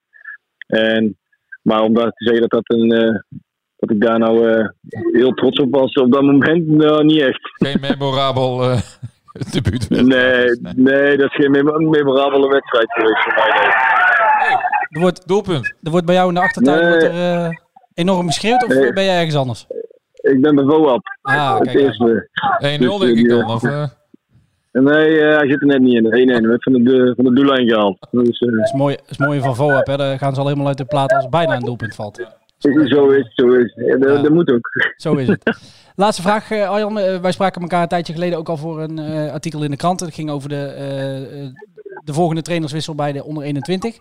[0.67, 1.19] En,
[1.63, 3.19] maar om daar te zeggen dat dat een, eh,
[3.77, 4.69] dat ik daar nou
[5.13, 7.41] heel trots op was op dat moment, nou, niet echt.
[7.43, 8.77] Geen memorabel
[9.53, 9.91] debuut.
[9.91, 13.69] Nee, nee, dat is geen mem memorabele wedstrijd geweest voor mij.
[14.49, 14.57] Nee.
[14.91, 15.75] Er wordt, Doelpunt.
[15.83, 16.89] er wordt bij jou in de achtertuin Nee.
[16.89, 17.49] wordt er, eh,
[17.95, 18.93] enorm geschreeuwd of Nee.
[18.93, 19.67] ben jij ergens anders?
[20.15, 21.03] Ik ben bij VOAP.
[21.23, 22.29] Ah, het eerste.
[22.59, 23.51] 1-0 Dus, denk ik eh, dan.
[23.51, 23.85] Of, eh,
[24.73, 26.13] Nee, eh, hij zit er net niet in.
[26.13, 26.49] 1-1.
[26.49, 28.07] werd van de, de, van de doellijn gehaald.
[28.11, 29.97] Dus, eh, Dat is mooi, dat is mooi van VOAP, hè.
[29.97, 32.17] Daar gaan ze al helemaal uit de plaat als er bijna een doelpunt valt.
[32.59, 32.69] zo
[33.09, 33.87] is het, zo is het.
[33.87, 34.23] Ja, dat, Ja.
[34.23, 34.69] dat moet ook.
[34.97, 35.43] Zo is het.
[35.95, 36.99] Laatste vraag, eh, Arjan.
[36.99, 39.77] Eh, wij spraken elkaar een tijdje geleden ook al voor een eh, artikel in de
[39.77, 40.01] krant.
[40.01, 41.53] Het ging over de,
[42.05, 43.99] de volgende trainerswissel bij de onder 21.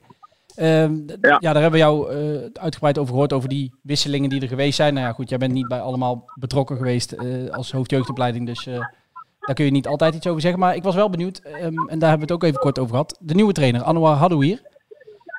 [0.56, 1.16] Ehm, ja.
[1.22, 1.40] Ja.
[1.40, 2.12] daar hebben we jou
[2.54, 4.94] uitgebreid over gehoord, over die wisselingen die er geweest zijn.
[4.94, 7.16] Nou ja, goed, jij bent niet bij allemaal betrokken geweest
[7.52, 8.64] als hoofdjeugdopleiding, dus
[9.40, 10.60] daar kun je niet altijd iets over zeggen.
[10.60, 12.92] Maar ik was wel benieuwd, ehm, en daar hebben we het ook even kort over
[12.92, 13.18] gehad.
[13.22, 14.62] De nieuwe trainer, Anouar Hadouier,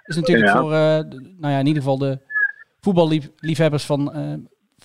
[0.06, 0.60] is natuurlijk Ja.
[0.60, 2.18] voor, de- nou ja, in ieder geval de
[2.80, 4.12] voetballiefhebbers van,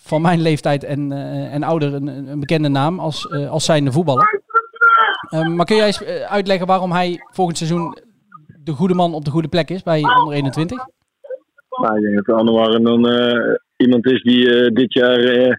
[0.02, 4.42] van mijn leeftijd en, eh, en ouder een, bekende naam als, eh, als zijnde voetballer.
[5.30, 7.98] Ehm, maar kun jij eens eh, uitleggen waarom hij volgend seizoen
[8.64, 10.86] de goede man op de goede plek is bij onder 21?
[11.82, 15.54] Nou, ik denk dat Anouar dan eh, iemand is die eh, dit jaar eh,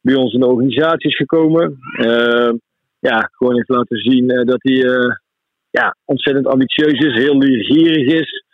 [0.00, 1.78] bij ons in de organisatie is gekomen.
[1.96, 2.52] Eh,
[2.98, 5.14] ja, gewoon heeft laten zien eh, dat hij eh,
[5.70, 8.44] ja, ontzettend ambitieus is, heel leergierig is.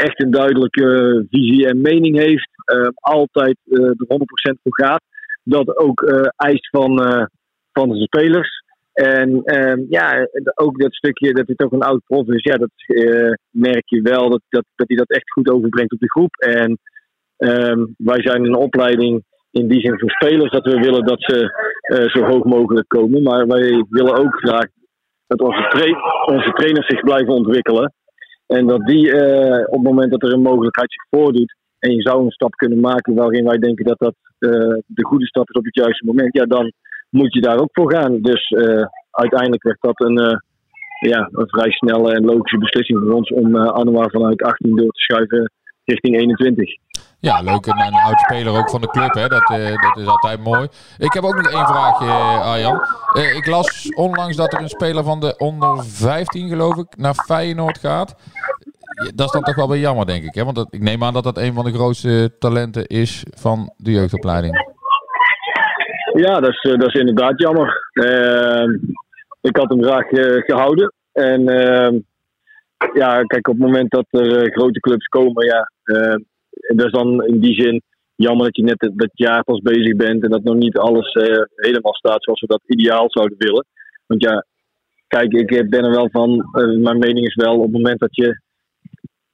[0.00, 2.48] Eh, echt een duidelijke visie en mening heeft.
[2.64, 5.02] eh, altijd eh er 100% voor gaat.
[5.42, 7.24] Dat ook eh, eist van, eh,
[7.72, 8.62] van de spelers.
[8.92, 12.70] En ehm, ja, ook dat stukje dat hij toch een oud prof is, ja, dat
[12.86, 16.34] eh, merk je wel dat, dat, dat hij dat echt goed overbrengt op de groep.
[16.36, 16.78] En
[17.36, 21.50] ehm, wij zijn een opleiding in die zin voor spelers dat we willen dat ze
[21.80, 23.22] eh, zo hoog mogelijk komen.
[23.22, 24.66] Maar wij willen ook graag
[25.26, 27.92] dat onze, onze trainers zich blijven ontwikkelen.
[28.56, 32.02] En dat die eh, op het moment dat er een mogelijkheid zich voordoet en je
[32.02, 35.56] zou een stap kunnen maken waarin wij denken dat dat eh, de goede stap is
[35.56, 36.72] op het juiste moment, ja, dan
[37.10, 38.20] moet je daar ook voor gaan.
[38.20, 40.40] Dus eh, uiteindelijk werd dat een,
[41.00, 45.00] ja, een vrij snelle en logische beslissing voor ons om uh, vanuit 18 door te
[45.00, 45.50] schuiven
[45.84, 46.76] richting 21.
[47.20, 47.66] Ja, leuk.
[47.66, 49.28] En een oud speler ook van de club, hè.
[49.28, 50.68] Dat, eh, dat is altijd mooi.
[50.98, 52.80] Ik heb ook nog één vraagje, eh, Arjan.
[53.12, 57.14] Eh, ik las onlangs dat er een speler van de onder 15, geloof ik, naar
[57.14, 58.14] Feyenoord gaat.
[59.14, 60.34] Dat is dan toch wel weer jammer, denk ik.
[60.34, 60.44] Hè?
[60.44, 64.78] Want ik neem aan dat dat een van de grootste talenten is van de jeugdopleiding.
[66.12, 67.90] Ja, dat is, dat is inderdaad jammer.
[67.92, 68.70] Ehm,
[69.40, 70.92] ik had hem graag eh, gehouden.
[71.12, 71.98] En ehm,
[72.92, 75.70] ja, kijk, op het moment dat er grote clubs komen, ja,
[76.78, 77.82] eh, is dan in die zin
[78.14, 81.42] jammer dat je net dat- jaar pas bezig bent en dat nog niet alles eh,
[81.54, 83.66] helemaal staat zoals we dat ideaal zouden willen.
[84.06, 84.44] Want ja,
[85.08, 88.16] kijk, ik ben er wel van, eh, mijn mening is wel, op het moment dat
[88.16, 88.40] je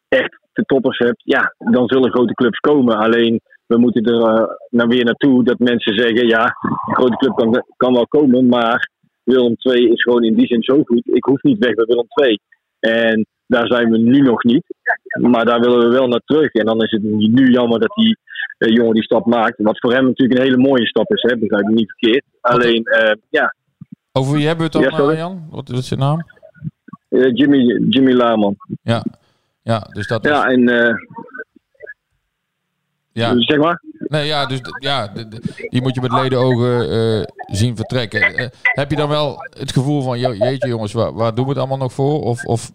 [0.09, 2.97] echt de toppers hebt, ja, dan zullen grote clubs komen.
[2.97, 6.45] Alleen we moeten er uh, naar weer naartoe dat mensen zeggen: ja,
[6.87, 8.91] een grote club kan, kan wel komen, maar
[9.23, 11.07] Willem II is gewoon in die zin zo goed.
[11.07, 12.39] Ik hoef niet weg bij Willem II.
[12.79, 14.65] En daar zijn we nu nog niet.
[15.21, 16.53] Maar daar willen we wel naar terug.
[16.53, 18.19] En dan is het nu jammer dat die
[18.59, 19.63] uh, jongen die stap maakt.
[19.63, 21.37] Wat voor hem natuurlijk een hele mooie stap is, hè?
[21.37, 22.25] begrijp ik niet verkeerd.
[22.41, 23.55] Alleen, uh, ja.
[24.13, 25.13] Over wie hebben we het dan, Ja, sorry.
[25.13, 25.47] Arjan?
[25.51, 26.25] Wat is zijn naam?
[27.09, 28.57] Jimmy, Jimmy Laarman.
[28.83, 29.05] Ja,
[29.63, 30.31] ja dus dat is...
[30.31, 30.69] Ja, en
[33.21, 33.35] Ja.
[33.41, 33.83] zeg maar.
[33.99, 35.09] Nee, ja, dus ja,
[35.69, 38.21] die moet je met ledenogen eh zien vertrekken.
[38.21, 41.51] Eh, heb je dan wel het gevoel van, je- jeetje jongens, waar, waar doen we
[41.51, 42.21] het allemaal nog voor?
[42.23, 42.71] Of, of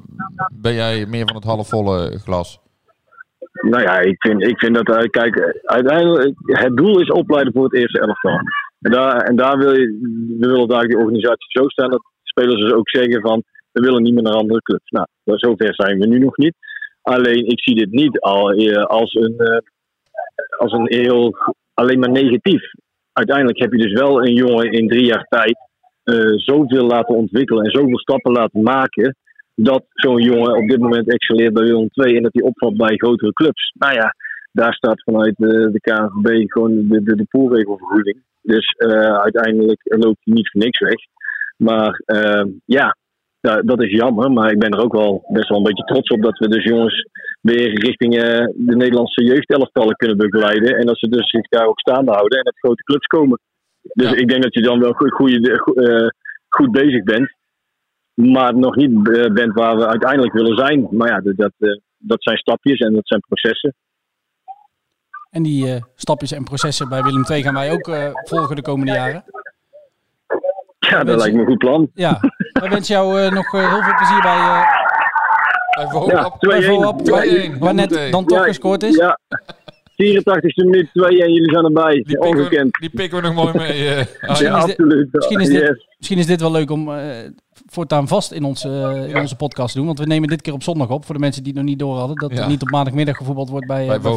[0.53, 2.59] ben jij meer van het halfvolle glas?
[3.61, 7.63] Nou ja, ik vind, ik vind dat, uh, kijk, uiteindelijk, het doel is opleiden voor
[7.63, 8.39] het eerste elftal.
[8.81, 9.85] En daar, en daar wil je,
[10.39, 14.03] we willen daar die organisatie zo staan dat spelers dus ook zeggen van, we willen
[14.03, 14.89] niet meer naar andere clubs.
[14.89, 16.55] Nou, zover zijn we nu nog niet.
[17.01, 19.35] Alleen, ik zie dit niet al eh, als een,
[20.57, 21.35] als een heel,
[21.73, 22.61] alleen maar negatief.
[23.13, 25.57] Uiteindelijk heb je dus wel een jongen in drie jaar tijd
[26.03, 29.15] uh, zoveel laten ontwikkelen en zoveel stappen laten maken
[29.55, 32.95] dat zo'n jongen op dit moment excelleert bij Willem II en dat hij opvalt bij
[32.95, 33.73] grotere clubs.
[33.79, 34.15] Nou ja,
[34.51, 38.23] daar staat vanuit de, de KNVB gewoon de, de, de poolregelvergoeding.
[38.41, 40.99] Dus uh, uiteindelijk loopt hij niet voor niks weg.
[41.57, 42.01] Maar
[42.65, 42.95] ja,
[43.41, 44.31] nou, dat is jammer.
[44.31, 46.63] Maar ik ben er ook wel best wel een beetje trots op dat we dus
[46.63, 47.09] jongens
[47.41, 48.23] weer richting uh,
[48.55, 50.77] de Nederlandse jeugdelftallen kunnen begeleiden.
[50.77, 53.39] En dat ze dus zich daar ook staande houden en dat grote clubs komen.
[53.81, 54.15] Dus ja.
[54.15, 56.07] ik denk dat je dan wel goed, goede, uh,
[56.49, 57.39] goed bezig bent
[58.13, 60.87] maar nog niet uh, bent waar we uiteindelijk willen zijn.
[60.91, 61.53] Maar ja, dat,
[61.97, 63.75] dat zijn stapjes en dat zijn processen.
[65.29, 67.89] En die stapjes en processen bij Willem II gaan wij ook
[68.27, 69.23] volgen de komende jaren.
[70.89, 71.89] Ja, dat lijkt me een goed plan.
[71.93, 72.19] Ja,
[72.53, 74.65] wij wensen jou nog heel veel plezier bij...
[75.75, 75.87] Bij
[76.61, 77.57] Volop, ja, 2-1.
[77.59, 78.95] Waar net dan toch ja, gescoord is.
[78.95, 79.19] Ja,
[80.03, 81.91] 84e minuut 2 en jullie zijn erbij.
[81.93, 82.77] Die pikken, we, Ongekend.
[82.79, 83.87] die pikken we nog mooi mee.
[83.89, 84.05] eh.
[84.21, 85.07] Ja, dit- absoluut.
[85.11, 85.87] misschien is dit- Yes.
[85.97, 87.05] Misschien is dit wel leuk om eh,
[87.65, 89.85] voortaan vast in onze, eh, in onze podcast te doen.
[89.87, 91.05] Want we nemen dit keer op zondag op.
[91.05, 92.15] Voor de mensen die het nog niet door hadden.
[92.15, 92.41] Dat Ja.
[92.41, 94.11] er niet op maandagmiddag gevoetbald wordt bij, eh, Bij bij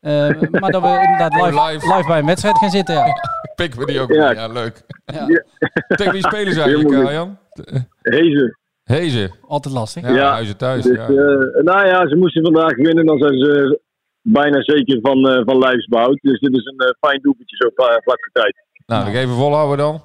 [0.00, 1.94] maar dat we inderdaad live, Live.
[1.96, 2.06] live.
[2.06, 2.94] bij een wedstrijd gaan zitten.
[2.94, 3.04] Ja.
[3.54, 4.26] pikken we die ook Ja.
[4.26, 4.34] mee.
[4.34, 4.80] Ja, leuk.
[5.04, 5.26] Ja,
[5.88, 7.38] Tegen wie spelen ze eigenlijk, Helemaal Arjan?
[8.02, 8.58] Hezen.
[8.84, 9.30] Hezen.
[9.48, 10.02] altijd lastig.
[10.02, 10.30] Ja, Ja.
[10.32, 10.82] Huizen thuis.
[10.84, 11.02] Dus, ja.
[11.06, 13.06] eh, nou ja, ze moesten vandaag winnen.
[13.06, 13.80] Dan zijn ze
[14.22, 16.18] bijna zeker van, eh van lijfsbehoud.
[16.22, 18.54] Dus dit is een eh, fijn doelpuntje zo vla- vlak voor tijd.
[18.86, 20.02] nou, nog even volhouden dan.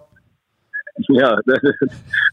[0.96, 1.62] Ja, dat,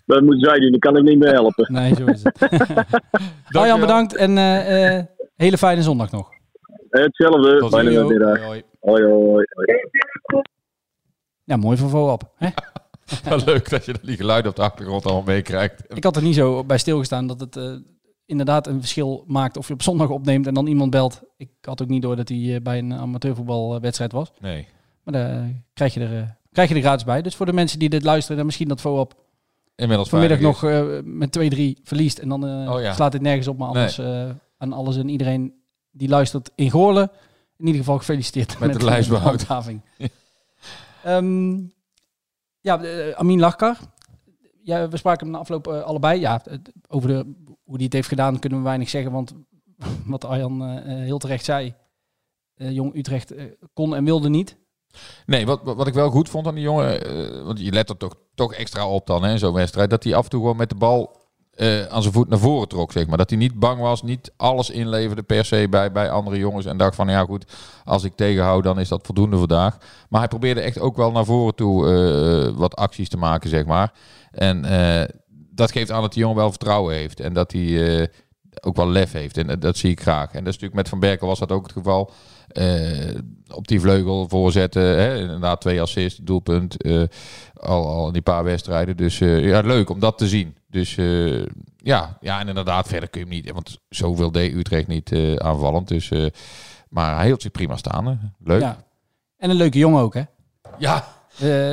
[0.07, 0.71] dat moeten zij doen.
[0.71, 1.73] Daar kan ik niet meer helpen.
[1.73, 2.39] Nee, zo is het.
[2.49, 3.63] Dankjewel.
[3.63, 5.05] Arjan, bedankt en eh, eh,
[5.37, 6.29] hele fijne zondag nog.
[6.91, 7.59] Hetzelfde.
[7.59, 8.09] Tot Fijne ziens.
[8.09, 8.39] middag.
[8.41, 9.05] Hoi, hoi.
[9.05, 9.45] Hoi.
[11.45, 12.33] Ja, mooi voor VoAP.
[12.37, 12.49] Hè?
[13.29, 15.85] Wel leuk dat je die geluiden op de achtergrond allemaal meekrijgt.
[15.89, 17.73] Ik had er niet zo bij stilgestaan dat het eh,
[18.27, 21.21] inderdaad een verschil maakt of je op zondag opneemt en dan iemand belt.
[21.37, 24.33] Ik had ook niet door dat hij eh, bij een amateurvoetbalwedstrijd was.
[24.41, 24.69] Nee.
[25.05, 27.23] Maar daar krijg je, er, eh, krijg je er gratis bij.
[27.23, 29.15] Dus voor de mensen die dit luisteren en misschien dat VoAP
[29.81, 32.19] Inmiddels vanmiddag nog eh, met 2-3 verliest.
[32.19, 32.93] En dan eh, Oh ja.
[32.93, 33.59] slaat dit nergens op.
[33.59, 35.55] Maar anders eh, aan alles en iedereen
[35.91, 37.11] die luistert in Goorlen.
[37.57, 39.29] In ieder geval gefeliciteerd Met het lijstbehoud.
[39.29, 39.81] handhaving.
[41.03, 41.59] Ehm,
[42.61, 43.79] ja, eh, Amin Lachkar.
[44.63, 46.21] Ja, we spraken hem na afloop eh, allebei.
[46.21, 46.43] Ja,
[46.89, 49.13] over de, hoe hij het heeft gedaan kunnen we weinig zeggen.
[49.13, 49.35] Want
[50.07, 51.75] wat Arjan eh, heel terecht zei.
[52.55, 53.35] Jong Utrecht
[53.73, 54.57] kon en wilde niet.
[55.27, 58.15] Nee, wat, wat ik wel goed vond aan die jongen, want je let er toch,
[58.35, 60.75] toch extra op dan hè, zo'n wedstrijd, dat hij af en toe gewoon met de
[60.75, 61.20] bal
[61.61, 63.19] eh, aan zijn voet naar voren trok, zeg maar.
[63.19, 66.77] Dat hij niet bang was, niet alles inleverde per se bij, bij andere jongens en
[66.77, 67.45] dacht van, ja goed,
[67.85, 69.77] als ik tegenhoud, dan is dat voldoende vandaag.
[70.09, 73.67] Maar hij probeerde echt ook wel naar voren toe eh, wat acties te maken, zeg
[73.67, 73.93] maar.
[74.31, 75.09] En eh,
[75.51, 78.11] dat geeft aan dat die jongen wel vertrouwen heeft en dat hij
[78.61, 79.37] ook wel lef heeft.
[79.37, 80.33] En dat zie ik graag.
[80.33, 82.13] En dat is natuurlijk met Van Berkel was dat ook het geval.
[82.53, 83.19] Eh,
[83.55, 84.83] op die vleugel voorzetten.
[84.83, 85.19] Hè?
[85.21, 86.83] Inderdaad, twee assists, doelpunt.
[86.83, 87.03] eh,
[87.55, 88.97] al, al in die paar wedstrijden.
[88.97, 90.57] Dus eh, ja, leuk om dat te zien.
[90.67, 90.95] Dus
[91.77, 93.53] ja, ja, en inderdaad, verder kun je hem niet.
[93.53, 95.89] Want zoveel deed Utrecht niet aanvallend.
[95.89, 96.11] Dus,
[96.89, 98.07] maar hij hield zich prima staan.
[98.07, 98.15] hè.
[98.45, 98.61] Leuk.
[98.61, 98.85] Ja.
[99.37, 100.23] En een leuke jongen ook, hè?
[100.79, 101.05] ja.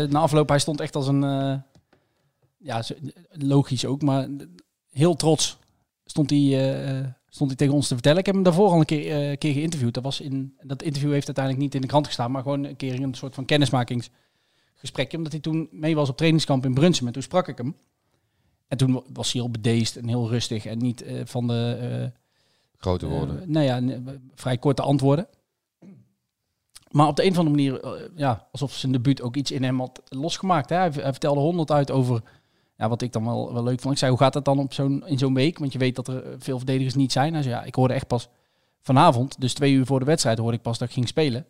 [0.10, 1.22] Na afloop, hij stond echt als een...
[2.58, 2.84] ja,
[3.30, 4.28] logisch ook, maar
[4.92, 5.58] heel trots
[6.06, 8.20] stond hij, stond hij tegen ons te vertellen.
[8.20, 9.94] Ik heb hem daarvoor al een keer, eh, keer geïnterviewd.
[9.94, 12.76] Dat, was in, dat interview heeft uiteindelijk niet in de krant gestaan, maar gewoon een
[12.76, 15.18] keer in een soort van kennismakingsgesprekje.
[15.18, 17.08] Omdat hij toen mee was op trainingskamp in Brunsum.
[17.08, 17.76] En toen sprak ik hem.
[18.68, 21.78] En toen was hij heel bedeesd en heel rustig en niet eh, van de...
[21.82, 22.20] eh,
[22.78, 23.52] Grote woorden.
[23.52, 24.02] nou ja,
[24.36, 25.28] vrij korte antwoorden.
[26.92, 29.80] Maar op de een of andere manier, ja, alsof zijn debuut ook iets in hem
[29.80, 30.70] had losgemaakt.
[30.70, 30.76] Hè?
[30.76, 32.22] Hij, hij vertelde honderd uit over
[32.78, 33.94] ja, wat ik dan wel, wel leuk vond.
[33.94, 35.58] Ik zei, hoe gaat dat dan op zo'n, in zo'n week?
[35.60, 37.34] Want je weet dat er eh, veel verdedigers niet zijn.
[37.34, 38.30] Hij zei, ja, ik hoorde echt pas
[38.82, 41.46] vanavond, dus twee uur voor de wedstrijd, hoorde ik pas dat ik ging spelen.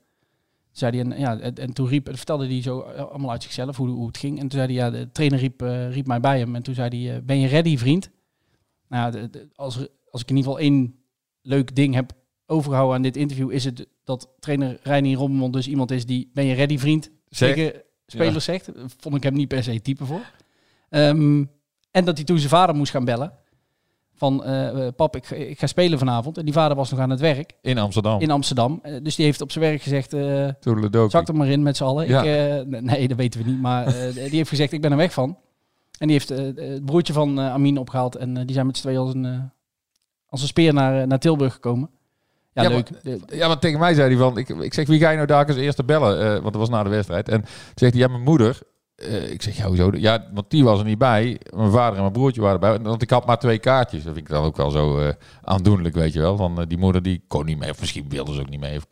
[0.71, 3.77] Zei hij, en, ja, en, en toen riep, vertelde hij zo eh, allemaal uit zichzelf
[3.77, 4.33] hoe, hoe het ging.
[4.39, 6.55] En toen zei hij, ja, de trainer riep, eh, riep mij bij hem.
[6.55, 8.09] En toen zei hij, ben je ready, vriend?
[8.87, 10.95] Nou, ja, de- de- als, er- als ik in ieder geval één
[11.41, 12.11] leuk ding heb
[12.45, 16.45] overgehouden aan dit interview, is het dat trainer Reinier Rommel dus iemand is die, ben
[16.45, 17.09] je ready, vriend?
[17.55, 18.69] Tegen spelers zegt.
[18.99, 20.21] Vond ik hem niet per se type voor.
[20.89, 21.43] Ehm,
[21.91, 23.31] en dat hij toen zijn vader moest gaan bellen.
[24.15, 26.37] Van, eh, eh, pap, ik, ga- ik ga spelen vanavond.
[26.37, 28.21] En die vader was nog aan het werk In Amsterdam.
[28.21, 28.79] in Amsterdam.
[28.83, 30.09] Eh, dus die heeft op zijn werk gezegd,
[30.61, 31.09] Toedeledokie.
[31.09, 32.07] zak er maar in met z'n allen.
[32.07, 32.23] Ja.
[32.23, 33.61] Ik, n- nee, dat weten we niet.
[33.61, 35.37] Maar die heeft gezegd, ik ben er weg van.
[35.99, 38.15] En die heeft het broertje van Amin opgehaald.
[38.15, 39.51] En die zijn met z'n tweeën als een,
[40.29, 41.89] als een speer naar, naar Tilburg gekomen.
[42.53, 43.03] Ja, Ja, leuk.
[43.03, 45.27] De- Ja, want tegen mij zei hij van, ik, ik zeg, wie ga je nou
[45.27, 46.31] daar als eerste bellen?
[46.31, 47.29] Want dat was na de wedstrijd.
[47.29, 48.59] En toen zegt hij, ja, mijn moeder.
[48.97, 49.91] Eh, ik zeg, ja, hoezo?
[49.95, 51.39] Ja, want die was er niet bij.
[51.55, 52.79] Mijn vader en mijn broertje waren erbij.
[52.79, 54.03] Want ik had maar twee kaartjes.
[54.03, 56.37] Dat vind ik dan ook wel zo eh, aandoenlijk, weet je wel.
[56.37, 57.69] Van, eh, die moeder die kon niet mee.
[57.69, 58.77] Of misschien wilde ze ook niet mee.
[58.77, 58.85] Of,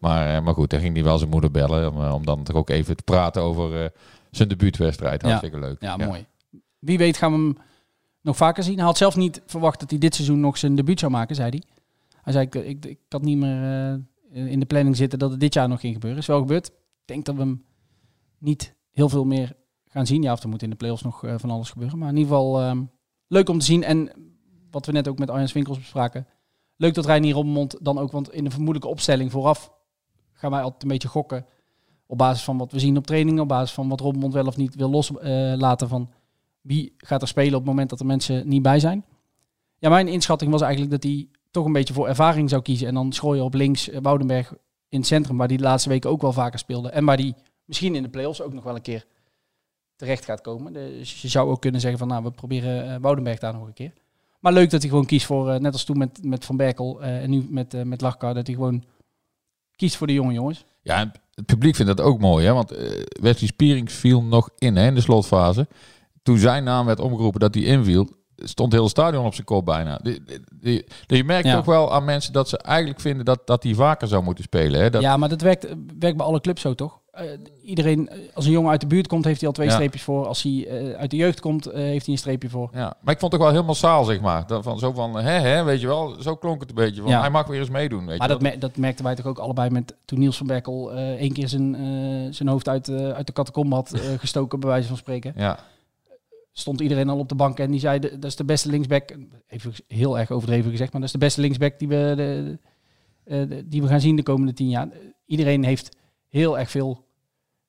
[0.00, 1.92] maar, maar goed, dan ging hij wel zijn moeder bellen.
[1.92, 3.92] Om, om dan toch ook even te praten over
[4.30, 5.22] zijn debuutwedstrijd.
[5.22, 5.28] Ja.
[5.28, 5.80] Hartstikke leuk.
[5.80, 6.26] Ja, mooi.
[6.78, 7.56] Wie weet gaan we hem
[8.20, 8.76] nog vaker zien.
[8.76, 11.48] Hij had zelf niet verwacht dat hij dit seizoen nog zijn debuut zou maken, zei
[11.48, 11.62] hij.
[12.22, 14.00] Hij zei, ik, ik, ik had niet meer
[14.32, 16.20] in de planning zitten dat het dit jaar nog ging gebeuren.
[16.20, 16.66] Is wel gebeurd.
[16.66, 16.72] Ik
[17.04, 17.64] denk dat we hem
[18.38, 20.22] niet heel veel meer gaan zien.
[20.22, 21.98] Ja, of er moet in de play-offs nog eh, van alles gebeuren.
[21.98, 22.82] Maar in ieder geval ehm,
[23.26, 23.84] leuk om te zien.
[23.84, 24.10] En
[24.70, 26.26] wat we net ook met Arjen Winkels bespraken.
[26.76, 29.72] Leuk dat Reinier Rommond dan ook, want in de vermoedelijke opstelling vooraf
[30.32, 31.46] gaan wij altijd een beetje gokken.
[32.06, 34.56] Op basis van wat we zien op trainingen, op basis van wat Rommond wel of
[34.56, 36.10] niet wil loslaten van
[36.60, 39.04] wie gaat er spelen op het moment dat er mensen niet bij zijn.
[39.78, 42.88] Ja, mijn inschatting was eigenlijk dat hij toch een beetje voor ervaring zou kiezen.
[42.88, 44.54] En dan Schrooier op links, eh, Woudenberg
[44.88, 46.90] in het centrum, waar die de laatste weken ook wel vaker speelde.
[46.90, 47.34] En waar die
[47.72, 49.04] misschien in de play-offs ook nog wel een keer
[49.96, 50.72] terecht gaat komen.
[50.72, 53.72] Dus je zou ook kunnen zeggen van, nou, we proberen eh, Woudenberg daar nog een
[53.72, 53.92] keer.
[54.40, 57.02] Maar leuk dat hij gewoon kiest voor, eh, net als toen met, met Van Berkel
[57.02, 58.84] eh, en nu met, met Lachkar, dat hij gewoon
[59.76, 60.64] kiest voor de jonge jongens.
[60.82, 62.52] Ja, en het publiek vindt dat ook mooi, hè?
[62.52, 65.68] Want eh, Wesley Spierings viel nog in hè, in de slotfase.
[66.22, 69.64] Toen zijn naam werd omgeroepen dat hij inviel, stond heel het stadion op zijn kop
[69.64, 69.96] bijna.
[70.02, 70.40] Die, die,
[71.06, 71.54] die- je merkt Ja.
[71.56, 74.80] toch wel aan mensen dat ze eigenlijk vinden dat, dat hij vaker zou moeten spelen.
[74.80, 74.90] Hè?
[74.90, 75.66] Dat, Ja, maar dat werkt,
[75.98, 77.00] werkt bij alle clubs zo, toch?
[77.12, 77.24] Eh,
[77.62, 79.72] iedereen, eh, als een jongen uit de buurt komt, heeft hij al twee Ja.
[79.72, 80.26] streepjes voor.
[80.26, 82.70] Als hij eh, uit de jeugd komt, heeft hij een streepje voor.
[82.72, 84.46] Ja, maar ik vond het toch wel heel massaal, zeg maar.
[84.46, 87.02] Dat van, zo van, hè, hè, weet je wel, zo klonk het een beetje.
[87.02, 87.20] Van, Ja.
[87.20, 89.70] Hij mag weer eens meedoen, weet Maar je dat, dat merkten wij toch ook allebei
[89.70, 91.76] met toen Niels van Berkel één keer zijn,
[92.34, 95.32] zijn hoofd uit, uit de catacombe had gestoken, bij wijze van spreken.
[95.36, 95.58] Ja,
[96.52, 99.16] Stond iedereen al op de bank en die zei, "De- dat is de beste linksback.
[99.48, 102.58] Even heel erg overdreven gezegd, maar dat is de beste linksback die we, de,
[103.48, 104.88] de- die we gaan zien de komende tien jaar.
[105.26, 105.96] Iedereen heeft
[106.32, 107.04] heel erg veel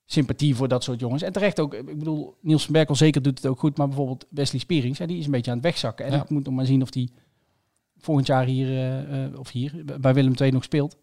[0.06, 1.22] sympathie voor dat soort jongens.
[1.22, 4.26] En terecht ook, ik bedoel, Niels van Berkel zeker doet het ook goed, maar bijvoorbeeld
[4.30, 6.06] Wesley Spierings, ja, die is een beetje aan het wegzakken.
[6.06, 6.22] En Ja.
[6.24, 7.12] ik moet nog maar zien of die
[7.98, 10.98] volgend jaar hier, eh, eh, of hier, bij Willem II nog speelt.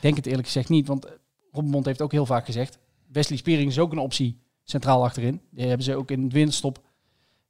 [0.00, 1.06] Denk het eerlijk gezegd niet, want
[1.52, 2.78] Robbenmond heeft ook heel vaak gezegd,
[3.12, 5.40] Wesley Spierings is ook een optie centraal achterin.
[5.50, 6.84] Die hebben ze ook in de winterstop,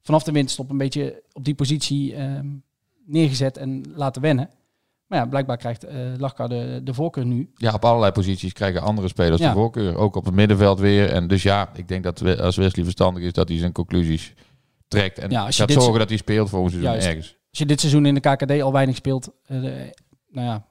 [0.01, 2.47] vanaf de winterstop, een beetje op die positie ehm,
[3.05, 4.49] neergezet en laten wennen.
[5.09, 7.49] Maar ja, blijkbaar krijgt eh Lachka de, de voorkeur nu.
[7.55, 9.47] ja, op allerlei posities krijgen andere spelers Ja.
[9.47, 9.95] de voorkeur.
[9.95, 11.11] Ook op het middenveld weer.
[11.11, 14.33] En dus ja, ik denk dat we- als Wesley verstandig is, dat hij zijn conclusies
[14.87, 15.19] trekt.
[15.19, 17.07] En Ja, als je gaat zorgen dat hij speelt volgend seizoen Juist.
[17.07, 17.37] ergens.
[17.49, 19.57] Als je dit seizoen in de KKD al weinig speelt, eh,
[20.29, 20.65] nou ja,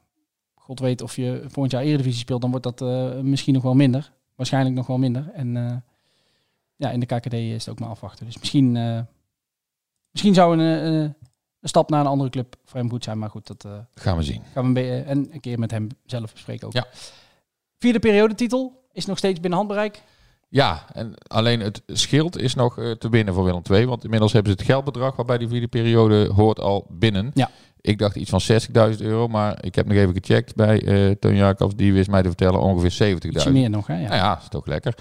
[0.55, 3.75] god weet of je volgend jaar Eredivisie speelt, dan wordt dat eh, misschien nog wel
[3.75, 4.13] minder.
[4.37, 5.31] Waarschijnlijk nog wel minder.
[5.35, 5.83] En
[6.77, 8.27] ja, in de KKD is het ook maar afwachten.
[8.27, 8.73] Dus misschien,
[10.11, 11.15] misschien zou een,
[11.61, 13.19] een stap naar een andere club voor hem goed zijn.
[13.19, 14.43] Maar goed, dat eh, Gaan we zien.
[14.53, 16.73] gaan we een, be- en een keer met hem zelf bespreken ook.
[16.73, 16.87] Ja.
[17.79, 20.03] Vierde periodetitel is nog steeds binnen handbereik.
[20.51, 23.87] Ja, en alleen het schild is nog eh, te winnen voor Willem II.
[23.87, 27.31] Want inmiddels hebben ze het geldbedrag waarbij die vierde periode hoort al binnen.
[27.35, 27.51] Ja.
[27.81, 28.41] Ik dacht iets van
[28.95, 31.75] 60.000 euro, maar ik heb nog even gecheckt bij eh Toon Jacobs.
[31.77, 33.19] Die wist mij te vertellen ongeveer 70.000.
[33.29, 33.95] Ietsje meer nog, hè?
[33.95, 34.09] Ja.
[34.09, 34.95] Nou ja, is toch lekker.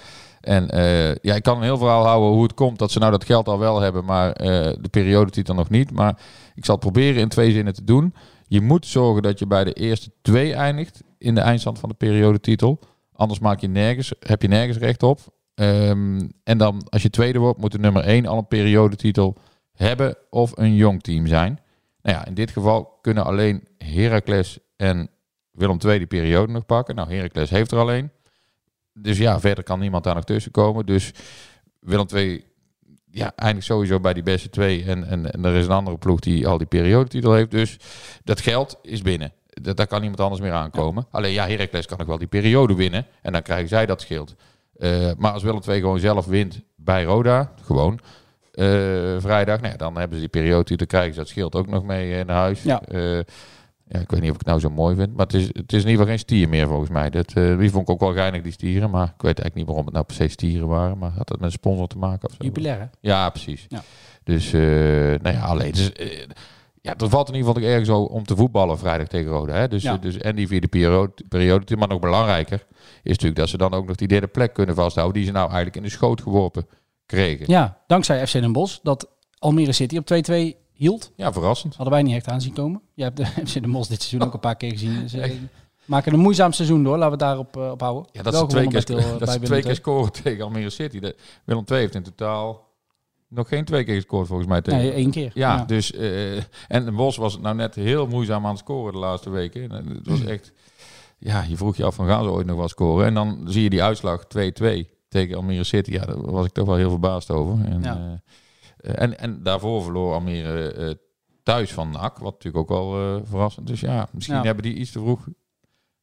[0.47, 3.11] En eh, ja, ik kan een heel verhaal houden hoe het komt dat ze nou
[3.11, 4.47] dat geld al wel hebben, maar eh,
[4.81, 5.91] de periodetitel nog niet.
[5.91, 6.19] Maar
[6.55, 8.13] ik zal het proberen in twee zinnen te doen.
[8.47, 11.95] Je moet zorgen dat je bij de eerste twee eindigt in de eindstand van de
[11.95, 12.79] periodetitel.
[13.13, 15.19] Anders maak je nergens, heb je nergens recht op.
[15.55, 19.37] Ehm, en dan als je tweede wordt, moet de nummer één al een periodetitel
[19.73, 21.59] hebben of een jong team zijn.
[22.01, 25.09] Nou ja, in dit geval kunnen alleen Heracles en
[25.51, 26.95] Willem II die periode nog pakken.
[26.95, 28.11] Nou, Heracles heeft er alleen.
[28.97, 30.85] Dus ja, verder kan niemand daar nog tussen komen.
[30.85, 31.11] Dus
[31.79, 32.43] Willem II
[33.11, 34.83] ja, eindigt sowieso bij die beste twee.
[34.83, 37.51] En, en, en er is een andere ploeg die al die periodetitel heeft.
[37.51, 37.77] Dus
[38.23, 39.31] dat geld is binnen.
[39.47, 41.07] Dat, daar kan niemand anders meer aankomen.
[41.11, 43.05] Alleen ja, Heracles kan nog wel die periode winnen.
[43.21, 44.35] En dan krijgen zij dat schild.
[44.77, 47.99] Eh, maar als Willem II gewoon zelf wint bij Roda, gewoon
[48.57, 48.65] eh,
[49.17, 52.15] vrijdag, nou ja, dan hebben ze die periodetitel, krijgen ze dat schild ook nog mee
[52.15, 52.63] eh, naar huis.
[52.63, 52.81] Ja.
[52.81, 53.19] Eh,
[53.89, 55.73] ja, ik weet niet of ik het nou zo mooi vind, maar het is, het
[55.73, 57.09] is in ieder geval geen stier meer volgens mij.
[57.09, 59.65] Dat, eh, die vond ik ook wel geinig, die stieren, maar ik weet eigenlijk niet
[59.65, 60.97] waarom het nou per se stieren waren.
[60.97, 62.43] Maar had dat met een sponsor te maken of zo?
[62.43, 62.85] Jubilair, hè?
[63.01, 63.65] Ja, precies.
[63.67, 63.83] Ja.
[64.23, 64.61] Dus, eh,
[65.21, 65.71] nou ja, alleen.
[65.71, 65.91] Dus,
[66.81, 69.53] ja, er valt in ieder geval ergens zo om te voetballen vrijdag tegen Roda.
[69.53, 69.67] Hè?
[69.67, 69.97] Dus, Ja.
[69.97, 72.65] dus, en die vierde periode, periode, maar nog belangrijker
[73.03, 75.45] is natuurlijk dat ze dan ook nog die derde plek kunnen vasthouden, die ze nou
[75.45, 76.67] eigenlijk in de schoot geworpen
[77.05, 77.45] kregen.
[77.47, 81.11] Ja, Ja, dankzij FC Den Bosch dat Almere City op 2-2 hield.
[81.17, 81.75] verrassend.
[81.75, 82.81] Hadden wij niet echt aanzien komen.
[82.93, 85.09] Je hebt de FC Den Bosch dit seizoen ook een paar keer gezien.
[85.09, 85.37] Ze
[85.85, 86.97] maken een moeizaam seizoen door.
[86.97, 88.05] Laten we daarop eh, op houden.
[88.11, 90.99] Ja, dat Wel ze twee keer, Til- dat ze twee keer scoren tegen Almere City.
[90.99, 92.65] De, Willem II heeft in totaal
[93.29, 94.79] nog geen twee keer gescoord volgens mij tegen.
[94.79, 95.31] Nee, één keer.
[95.33, 96.35] Ja, dus eh,
[96.67, 99.71] en de Bos was nou net heel moeizaam aan het scoren de laatste weken.
[99.71, 100.51] En Het was echt,
[101.17, 103.05] ja, je vroeg je af van gaan ze ooit nog wel scoren.
[103.05, 104.27] En dan zie je die uitslag 2-2
[105.09, 105.91] tegen Almere City.
[105.91, 107.65] Ja, daar was ik toch wel heel verbaasd over.
[107.65, 107.95] En, Ja.
[107.95, 108.31] eh,
[108.77, 110.93] en, en daarvoor verloor Almere eh,
[111.43, 113.67] thuis van NAC, wat natuurlijk ook wel eh, verrassend.
[113.67, 114.43] Dus ja, misschien Ja.
[114.43, 115.27] hebben die iets te vroeg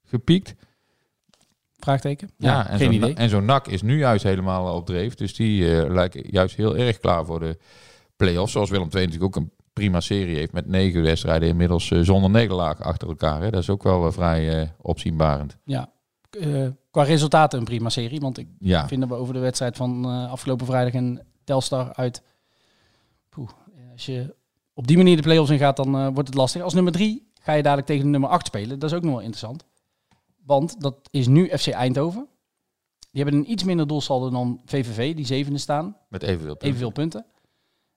[0.05, 0.55] gepiekt.
[1.79, 2.31] Vraagteken?
[2.39, 3.15] Ja, en geen zo'n idee.
[3.15, 5.15] En zo'n NAC is nu juist helemaal op dreef.
[5.15, 7.59] Dus die eh, lijken juist heel erg klaar voor de
[8.17, 8.53] play-offs.
[8.53, 12.31] Zoals Willem II natuurlijk ook een prima serie heeft met negen wedstrijden inmiddels eh, zonder
[12.31, 13.43] nederlaag achter elkaar.
[13.43, 13.51] Hè.
[13.51, 15.57] Dat is ook wel eh, vrij eh, opzienbarend.
[15.65, 15.93] Ja.
[16.41, 18.21] Eh, qua resultaten een prima serie.
[18.21, 21.93] Want ik Ja, vind dat we over de wedstrijd van eh, afgelopen vrijdag en Telstar
[21.95, 22.23] uit...
[23.35, 24.35] Poeh, eh, als je
[24.75, 26.63] op die manier de play-offs ingaat, dan eh, wordt het lastig.
[26.63, 28.79] Als nummer drie ga je dadelijk tegen nummer 8 spelen.
[28.79, 29.65] Dat is ook nog wel interessant.
[30.45, 32.29] Want dat is nu FC Eindhoven.
[33.11, 35.97] Die hebben een iets minder doelsaldo dan VVV, die zevende staan.
[36.09, 36.69] met evenveel punten.
[36.69, 37.27] Evenveel punten.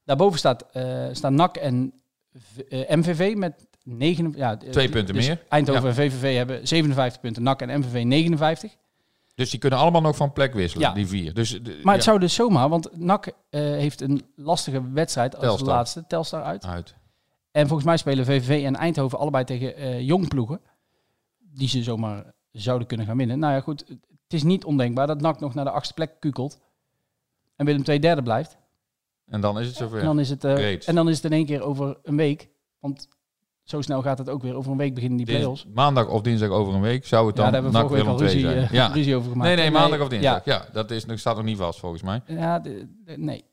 [0.04, 1.94] Daarboven staat, eh staan NAC en
[2.72, 5.44] MVV met negen, ja, Twee punten dus meer.
[5.50, 5.88] Eindhoven Ja.
[5.90, 8.76] en VVV hebben 57 punten, NAC en MVV 59.
[9.38, 10.94] Dus die kunnen allemaal nog van plek wisselen, Ja.
[10.94, 11.34] die vier.
[11.34, 15.36] Dus, de- Maar ja, het zou dus zomaar, want NAC eh, heeft een lastige wedstrijd
[15.36, 16.66] als de laatste, Telstar uit.
[16.66, 16.96] uit.
[17.52, 20.62] En volgens mij spelen VVV en Eindhoven allebei tegen eh jong ploegen.
[21.38, 23.40] Die ze zomaar zouden kunnen gaan winnen.
[23.40, 23.84] Nou ja, goed,
[24.24, 26.60] het is niet ondenkbaar dat NAC nog naar de achtste plek kukelt.
[27.56, 28.58] En Willem II derde blijft.
[29.26, 30.00] En dan is het zover.
[30.00, 30.86] En dan is het, Great.
[30.86, 32.50] en dan is het in één keer over een week.
[32.80, 33.08] Want
[33.68, 34.56] zo snel gaat het ook weer.
[34.56, 35.66] Over een week beginnen die play-offs.
[35.74, 38.20] maandag of dinsdag over een week zou het Ja, dan daar hebben we vorige week
[38.20, 38.58] ruzie, zijn.
[38.58, 38.88] eh, Ja.
[38.88, 39.48] ruzie over gemaakt.
[39.50, 40.10] Nee, nee, maandag of ja.
[40.10, 40.46] dinsdag.
[40.46, 42.22] Ja, dat is, nog- staat nog niet vast volgens mij.
[42.28, 43.44] Ja, de- de- nee.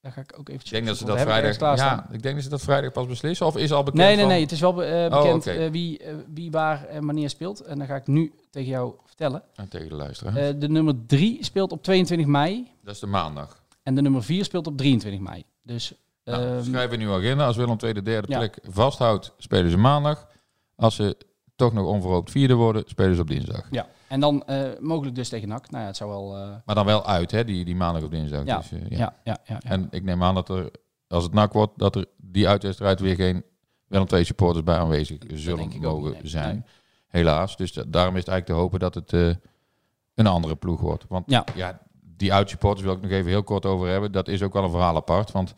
[0.00, 1.76] Daar ga ik ook even Ik denk dat ze dat vrijdag.
[1.78, 3.46] Ja, ik denk dat ze dat vrijdag pas beslissen.
[3.46, 4.02] Of is al bekend?
[4.02, 4.40] Nee, nee, van- nee.
[4.42, 6.00] Het is wel eh, Oh, bekend eh, wie,
[6.34, 7.60] wie waar en wanneer speelt.
[7.60, 9.42] En dan ga ik nu tegen jou vertellen.
[9.54, 10.58] Ah, tegen de luisteraar.
[10.58, 12.70] De nummer 3 speelt op 22 mei.
[12.84, 13.62] dat is de maandag.
[13.82, 15.44] En de nummer 4 speelt op 23 mei.
[15.62, 15.92] Dus
[16.24, 17.46] Nou, ehm, schrijven in uw agenda.
[17.46, 18.38] Als Willem II de derde Ja.
[18.38, 20.28] plek vasthoudt, spelen ze maandag.
[20.76, 21.16] Als ze
[21.56, 23.66] toch nog onverhoopt vierde worden, spelen ze op dinsdag.
[23.70, 23.86] ja.
[24.08, 25.70] En dan eh, mogelijk dus tegen NAC.
[25.70, 26.36] Nou ja, het zou wel...
[26.36, 28.44] eh, Maar dan wel uit, hè, die, die maandag of dinsdag.
[28.44, 28.98] ja, Dus, eh, ja.
[28.98, 30.70] Ja, ja, ja, En ik neem aan dat er,
[31.08, 33.44] als het nak wordt, dat er die uitwedstrijd weer geen
[33.86, 36.30] Willem II supporters bij aanwezig zullen mogen niet, nee.
[36.30, 36.54] zijn.
[36.54, 36.64] Nee.
[37.08, 37.56] Helaas.
[37.56, 39.12] Dus da- daarom is het eigenlijk te hopen dat het
[40.14, 41.04] een andere ploeg wordt.
[41.08, 41.44] Want Ja.
[41.54, 44.12] ja, die uitsupporters wil ik nog even heel kort over hebben.
[44.12, 45.30] Dat is ook wel een verhaal apart.
[45.32, 45.54] Want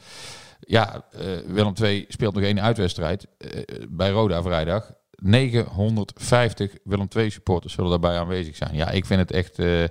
[0.66, 4.92] ja, eh, Willem II speelt nog één uitwedstrijd eh, bij Roda vrijdag.
[5.22, 8.74] 950 Willem II supporters zullen daarbij aanwezig zijn.
[8.74, 9.84] Ja, ik vind het echt, eh,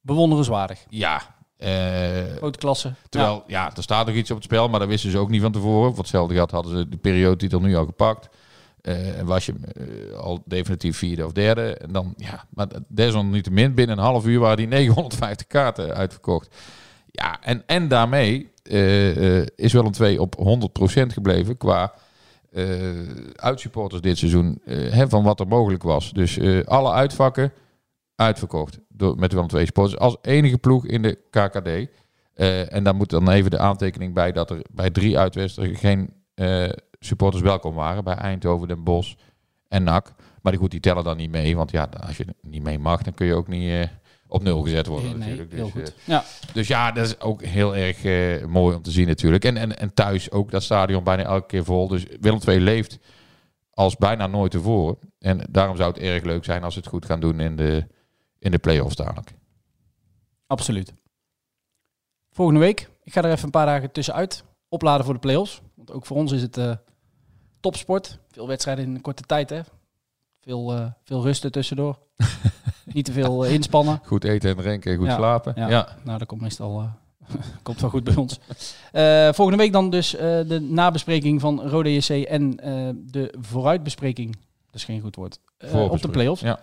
[0.00, 0.84] Bewonderenswaardig.
[0.88, 1.34] ja...
[1.56, 2.92] eh, Grote klasse.
[3.08, 3.76] Terwijl, ja.
[3.76, 5.90] er staat nog iets op het spel, maar dat wisten ze ook niet van tevoren.
[5.90, 8.28] Voor hetzelfde geld hadden ze de periodetitel nu al gepakt.
[8.82, 9.54] En was je
[10.16, 11.76] al definitief vierde of derde.
[11.76, 16.56] En dan, ja, maar desalniettemin, binnen een half uur waren die 950 kaarten uitverkocht.
[17.16, 21.92] Ja, en, en daarmee eh, eh, is Willem 2 op 100% gebleven qua
[22.52, 22.64] eh
[23.34, 24.60] uitsupporters dit seizoen.
[24.64, 26.12] hè, van wat er mogelijk was.
[26.12, 27.52] Dus alle uitvakken
[28.14, 29.98] uitverkocht door, met Willem 2 supporters.
[29.98, 31.88] Als enige ploeg in de KKD.
[32.70, 36.10] En daar moet dan even de aantekening bij dat er bij drie uitwedstrijden geen
[36.98, 38.04] supporters welkom waren.
[38.04, 39.14] Bij Eindhoven, Den Bosch
[39.68, 40.14] en NAC.
[40.42, 41.56] Maar die, goed, die tellen dan niet mee.
[41.56, 43.88] Want ja, als je niet mee mag, dan kun je ook niet
[44.28, 45.50] op nul gezet worden Nee, natuurlijk.
[45.50, 45.82] Dus, goed.
[45.82, 49.44] eh, Ja, dus ja, dat is ook heel erg eh, mooi om te zien natuurlijk.
[49.44, 51.88] En, en, en thuis ook dat stadion bijna elke keer vol.
[51.88, 52.98] Dus Willem II leeft
[53.70, 54.98] als bijna nooit tevoren.
[55.18, 57.86] En daarom zou het erg leuk zijn als ze het goed gaan doen in de,
[58.38, 59.32] in de play-offs dadelijk.
[60.46, 60.92] absoluut.
[62.30, 62.88] Volgende week.
[63.02, 64.44] Ik ga er even een paar dagen tussenuit.
[64.68, 65.60] Opladen voor de play-offs.
[65.74, 66.72] Want ook voor ons is het eh,
[67.60, 68.18] topsport.
[68.30, 69.60] Veel wedstrijden in een korte tijd, hè.
[70.40, 71.98] Veel, veel rusten tussendoor.
[72.96, 74.00] Niet te veel eh, inspannen.
[74.04, 75.52] Goed eten en drinken, goed Ja, slapen.
[75.56, 75.68] ja.
[75.68, 75.88] Ja.
[76.04, 78.38] Nou, dat komt meestal eh, komt wel goed bij ons.
[78.92, 80.10] Eh, volgende week dan dus
[80.46, 82.56] de nabespreking van Rode JC en
[83.10, 84.32] de vooruitbespreking.
[84.66, 85.38] Dat is geen goed woord.
[85.72, 86.40] Op de play-offs.
[86.42, 86.58] Ja.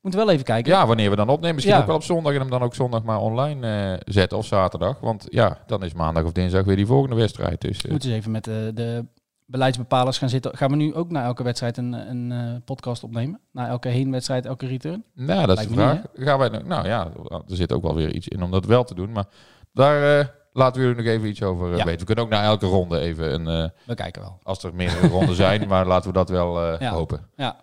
[0.00, 0.72] Moeten we wel even kijken.
[0.72, 1.54] ja, wanneer we dan opnemen.
[1.54, 1.80] Misschien Ja.
[1.80, 5.00] ook wel op zondag en hem dan ook zondag maar online zetten of zaterdag.
[5.00, 7.60] Want ja, dan is maandag of dinsdag weer die volgende wedstrijd.
[7.60, 9.06] Dus eh, Moeten ze even met de
[9.50, 10.56] beleidsbepalers gaan zitten.
[10.56, 13.40] Gaan we nu ook na elke wedstrijd een, een eh, podcast opnemen?
[13.50, 15.04] Na elke heenwedstrijd, elke return?
[15.14, 16.02] nou, dat is de vraag.
[16.14, 18.94] Gaan wij, nou- ja, er zit ook wel weer iets in om dat wel te
[18.94, 19.12] doen.
[19.12, 19.24] Maar
[19.72, 21.84] daar eh, laten we jullie nog even iets over eh, Ja.
[21.84, 22.00] weten.
[22.00, 23.70] We kunnen ook na elke ronde even een...
[23.86, 24.38] We kijken wel.
[24.42, 26.92] Als er meerdere ronden zijn, maar laten we dat wel Ja.
[26.92, 27.26] hopen.
[27.36, 27.56] Ja.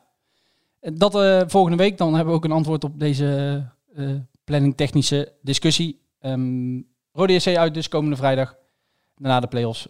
[0.80, 1.12] Dat
[1.52, 1.98] volgende week.
[1.98, 3.64] Dan hebben we ook een antwoord op deze
[4.44, 6.02] planningtechnische discussie.
[6.20, 6.82] Ehm
[7.14, 8.56] Rode uit dus komende vrijdag.
[9.16, 9.88] Daarna de play-offs.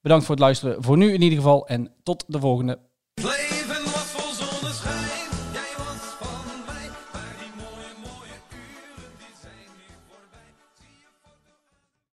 [0.00, 1.66] Bedankt voor het luisteren voor nu in ieder geval.
[1.66, 2.89] En tot de volgende.